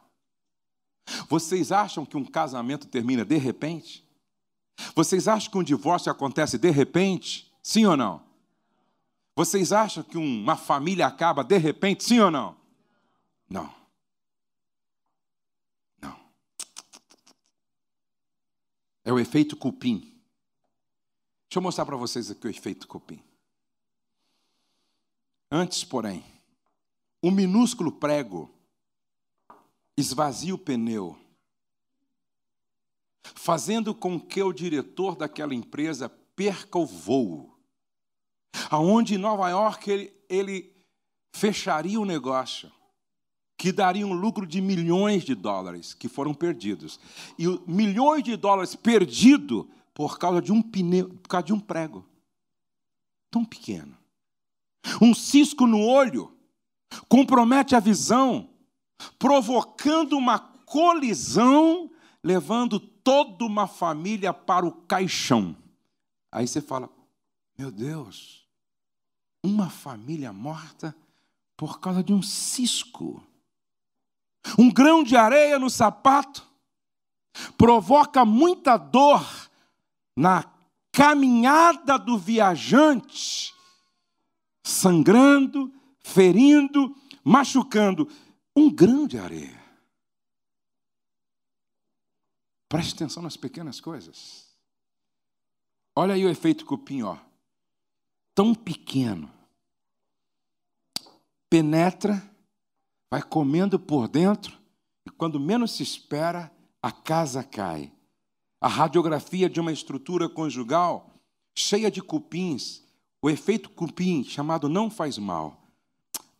[1.27, 4.03] Vocês acham que um casamento termina de repente?
[4.95, 7.51] Vocês acham que um divórcio acontece de repente?
[7.61, 8.30] Sim ou não?
[9.35, 12.55] Vocês acham que uma família acaba de repente, sim ou não?
[13.49, 13.73] Não.
[16.01, 16.19] Não.
[19.03, 19.99] É o efeito cupim.
[19.99, 23.23] Deixa eu mostrar para vocês aqui o efeito cupim.
[25.49, 26.23] Antes, porém,
[27.23, 28.49] um minúsculo prego
[29.97, 31.17] esvazia o pneu,
[33.35, 37.50] fazendo com que o diretor daquela empresa perca o voo
[38.69, 40.73] aonde em Nova York ele, ele
[41.33, 42.71] fecharia o negócio,
[43.57, 46.99] que daria um lucro de milhões de dólares que foram perdidos.
[47.37, 52.05] E milhões de dólares perdidos por causa de um pneu, por causa de um prego.
[53.29, 53.97] Tão pequeno.
[55.01, 56.35] Um cisco no olho
[57.07, 58.49] compromete a visão,
[59.19, 61.91] provocando uma colisão,
[62.23, 65.55] levando toda uma família para o caixão.
[66.31, 66.89] Aí você fala:
[67.61, 68.43] Meu Deus,
[69.43, 70.95] uma família morta
[71.55, 73.23] por causa de um cisco.
[74.57, 76.43] Um grão de areia no sapato
[77.59, 79.23] provoca muita dor
[80.17, 80.51] na
[80.91, 83.53] caminhada do viajante,
[84.63, 88.09] sangrando, ferindo, machucando.
[88.55, 89.63] Um grão de areia.
[92.67, 94.49] Preste atenção nas pequenas coisas.
[95.95, 97.29] Olha aí o efeito cupim, ó
[98.41, 99.31] tão pequeno,
[101.47, 102.27] penetra,
[103.07, 104.59] vai comendo por dentro,
[105.05, 107.93] e quando menos se espera, a casa cai.
[108.59, 111.13] A radiografia de uma estrutura conjugal
[111.55, 112.83] cheia de cupins,
[113.21, 115.61] o efeito cupim, chamado não faz mal.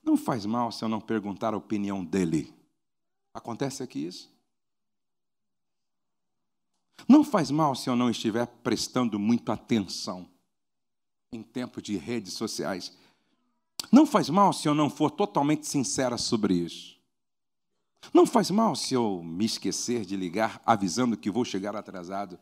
[0.02, 2.52] Não faz mal se eu não perguntar a opinião dele.
[3.32, 4.34] Acontece aqui isso?
[7.08, 10.31] Não faz mal se eu não estiver prestando muita atenção
[11.34, 12.92] em tempo de redes sociais.
[13.90, 17.00] Não faz mal se eu não for totalmente sincera sobre isso.
[18.14, 22.38] Não faz mal se eu me esquecer de ligar avisando que vou chegar atrasado.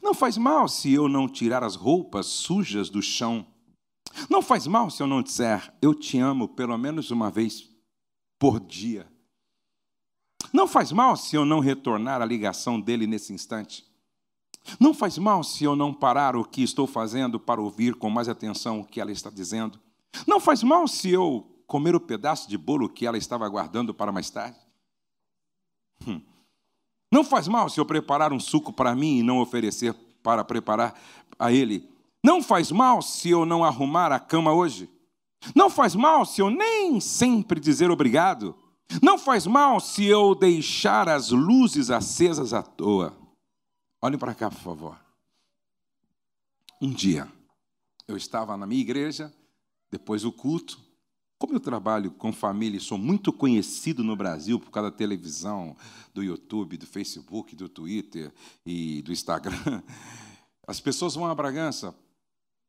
[0.00, 3.46] Não faz mal se eu não tirar as roupas sujas do chão.
[4.30, 7.68] Não faz mal se eu não disser eu te amo pelo menos uma vez
[8.38, 9.06] por dia.
[10.54, 13.84] Não faz mal se eu não retornar a ligação dele nesse instante.
[14.80, 18.28] Não faz mal se eu não parar o que estou fazendo para ouvir com mais
[18.28, 19.78] atenção o que ela está dizendo.
[20.26, 24.12] Não faz mal se eu comer o pedaço de bolo que ela estava guardando para
[24.12, 24.58] mais tarde.
[26.06, 26.20] Hum.
[27.10, 30.98] Não faz mal se eu preparar um suco para mim e não oferecer para preparar
[31.38, 31.88] a ele.
[32.24, 34.88] Não faz mal se eu não arrumar a cama hoje.
[35.54, 38.56] Não faz mal se eu nem sempre dizer obrigado.
[39.02, 43.23] Não faz mal se eu deixar as luzes acesas à toa.
[44.04, 45.00] Olhem para cá, por favor.
[46.78, 47.26] Um dia,
[48.06, 49.32] eu estava na minha igreja,
[49.90, 50.78] depois do culto.
[51.38, 55.74] Como eu trabalho com família e sou muito conhecido no Brasil por causa da televisão,
[56.12, 58.30] do YouTube, do Facebook, do Twitter
[58.66, 59.82] e do Instagram,
[60.68, 61.96] as pessoas vão a Bragança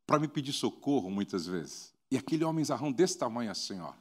[0.06, 1.92] para me pedir socorro muitas vezes.
[2.10, 3.92] E aquele homem zarrão desse tamanho assim, ó.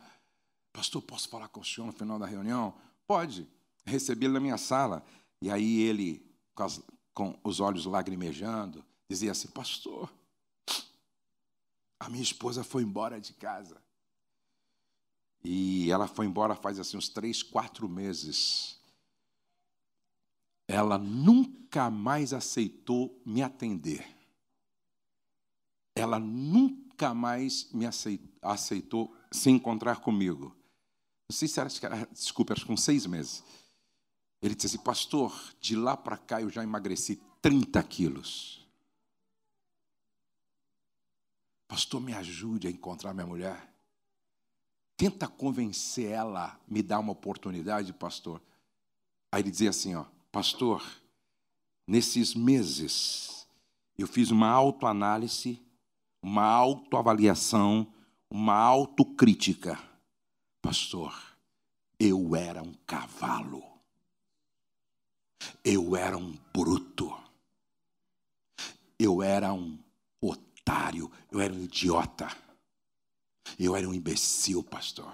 [0.71, 2.73] Pastor, posso falar com o senhor no final da reunião?
[3.05, 3.45] Pode.
[3.85, 5.05] Recebi ele na minha sala.
[5.41, 6.25] E aí ele,
[6.55, 6.81] com as,
[7.15, 10.13] com os olhos lagrimejando, dizia assim: Pastor,
[11.99, 13.81] a minha esposa foi embora de casa.
[15.43, 18.79] E ela foi embora faz assim uns três, quatro meses.
[20.67, 24.05] Ela nunca mais aceitou me atender.
[25.95, 27.85] Ela nunca mais me
[28.41, 30.55] aceitou se encontrar comigo.
[31.29, 31.69] Não sei se era,
[32.11, 33.43] desculpa, acho que com seis meses.
[34.45, 38.63] Ele disse assim, pastor, de lá para cá eu já emagreci 30 quilos.
[41.67, 43.73] Pastor, me ajude a encontrar minha mulher.
[44.95, 48.39] Tenta convencer ela, me dar uma oportunidade, pastor.
[49.31, 50.85] Aí ele dizia assim, ó, pastor,
[51.87, 53.47] nesses meses
[53.97, 55.59] eu fiz uma autoanálise,
[56.21, 57.91] uma autoavaliação,
[58.29, 59.75] uma autocrítica.
[60.61, 61.19] Pastor,
[61.99, 63.74] eu era um cavalo.
[65.63, 67.15] Eu era um bruto.
[68.97, 69.77] Eu era um
[70.21, 71.11] otário.
[71.31, 72.27] Eu era um idiota.
[73.59, 75.11] Eu era um imbecil, pastor.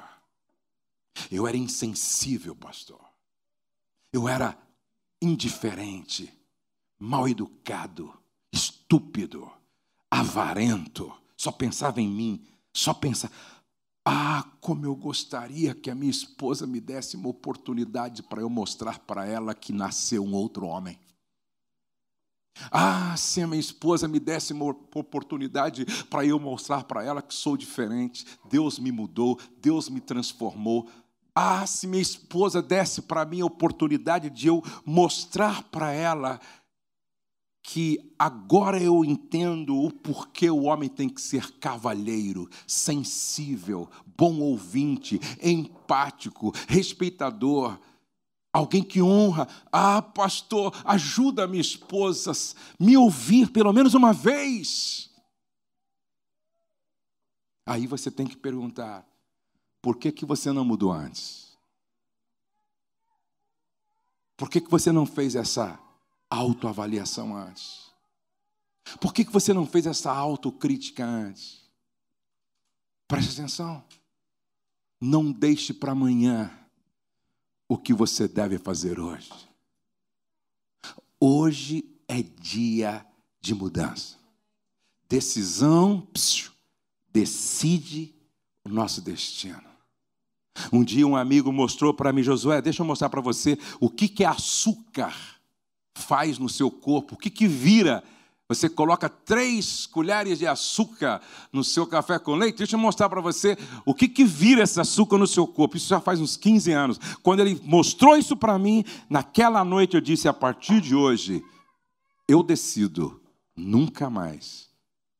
[1.31, 3.01] Eu era insensível, pastor.
[4.11, 4.57] Eu era
[5.21, 6.31] indiferente,
[6.99, 8.13] mal educado,
[8.51, 9.51] estúpido,
[10.09, 11.13] avarento.
[11.37, 13.33] Só pensava em mim, só pensava.
[14.06, 18.99] Ah, como eu gostaria que a minha esposa me desse uma oportunidade para eu mostrar
[18.99, 20.98] para ela que nasceu um outro homem.
[22.72, 27.34] Ah, se a minha esposa me desse uma oportunidade para eu mostrar para ela que
[27.34, 30.90] sou diferente, Deus me mudou, Deus me transformou.
[31.34, 36.41] Ah, se minha esposa desse para mim a oportunidade de eu mostrar para ela
[37.63, 45.19] que agora eu entendo o porquê o homem tem que ser cavalheiro, sensível, bom ouvinte,
[45.41, 47.79] empático, respeitador
[48.53, 49.47] Alguém que honra.
[49.71, 55.09] Ah, pastor, ajuda minha esposa a me ouvir pelo menos uma vez.
[57.65, 59.07] Aí você tem que perguntar:
[59.81, 61.57] por que, que você não mudou antes?
[64.35, 65.79] Por que, que você não fez essa
[66.31, 67.91] autoavaliação antes?
[68.99, 71.61] Por que, que você não fez essa autocrítica antes?
[73.07, 73.83] Preste atenção.
[74.99, 76.51] Não deixe para amanhã
[77.67, 79.31] o que você deve fazer hoje.
[81.19, 83.05] Hoje é dia
[83.39, 84.17] de mudança.
[85.07, 86.51] Decisão, psiu,
[87.11, 88.15] decide
[88.63, 89.69] o nosso destino.
[90.71, 94.07] Um dia um amigo mostrou para mim, Josué, deixa eu mostrar para você o que,
[94.07, 95.40] que açúcar
[95.95, 98.03] faz no seu corpo, o que, que vira
[98.51, 101.22] você coloca três colheres de açúcar
[101.53, 102.57] no seu café com leite.
[102.57, 105.77] Deixa eu mostrar para você o que, que vira esse açúcar no seu corpo.
[105.77, 106.99] Isso já faz uns 15 anos.
[107.23, 111.41] Quando ele mostrou isso para mim, naquela noite eu disse: a partir de hoje,
[112.27, 113.22] eu decido
[113.55, 114.68] nunca mais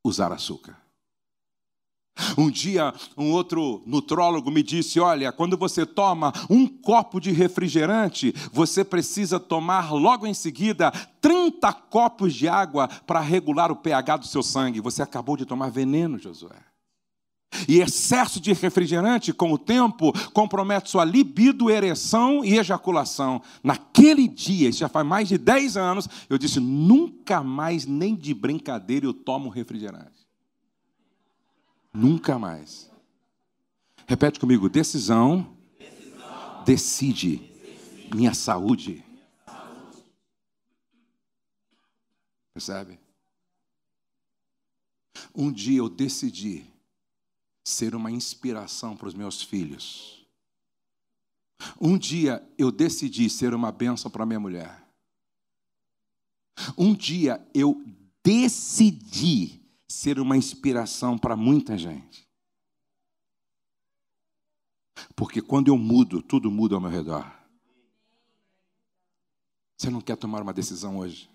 [0.03, 0.81] usar açúcar.
[2.38, 8.33] Um dia, um outro nutrólogo me disse: Olha, quando você toma um copo de refrigerante,
[8.51, 14.27] você precisa tomar logo em seguida 30 copos de água para regular o pH do
[14.27, 14.81] seu sangue.
[14.81, 16.71] Você acabou de tomar veneno, Josué.
[17.67, 23.41] E excesso de refrigerante, com o tempo, compromete sua libido, ereção e ejaculação.
[23.63, 28.33] Naquele dia, isso já faz mais de 10 anos, eu disse: nunca mais, nem de
[28.33, 30.20] brincadeira, eu tomo refrigerante.
[31.93, 32.89] Nunca mais.
[34.07, 36.63] Repete comigo: decisão, decisão.
[36.63, 37.38] Decide.
[37.38, 39.03] decide minha saúde.
[39.45, 40.03] saúde.
[42.53, 42.99] Percebe?
[45.35, 46.65] Um dia eu decidi
[47.63, 50.26] ser uma inspiração para os meus filhos.
[51.80, 54.84] Um dia eu decidi ser uma bênção para minha mulher.
[56.77, 57.84] Um dia eu
[58.23, 59.60] decidi
[59.91, 62.27] ser uma inspiração para muita gente.
[65.15, 67.26] Porque quando eu mudo, tudo muda ao meu redor.
[69.77, 71.30] Você não quer tomar uma decisão hoje?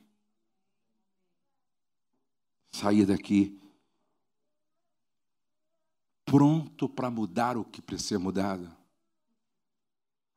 [2.72, 3.60] Sair daqui
[6.24, 8.70] pronto para mudar o que precisa ser mudado.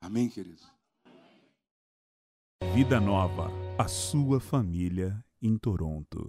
[0.02, 0.66] Amém, queridos?
[2.74, 6.18] Vida Nova, a sua família em Toronto.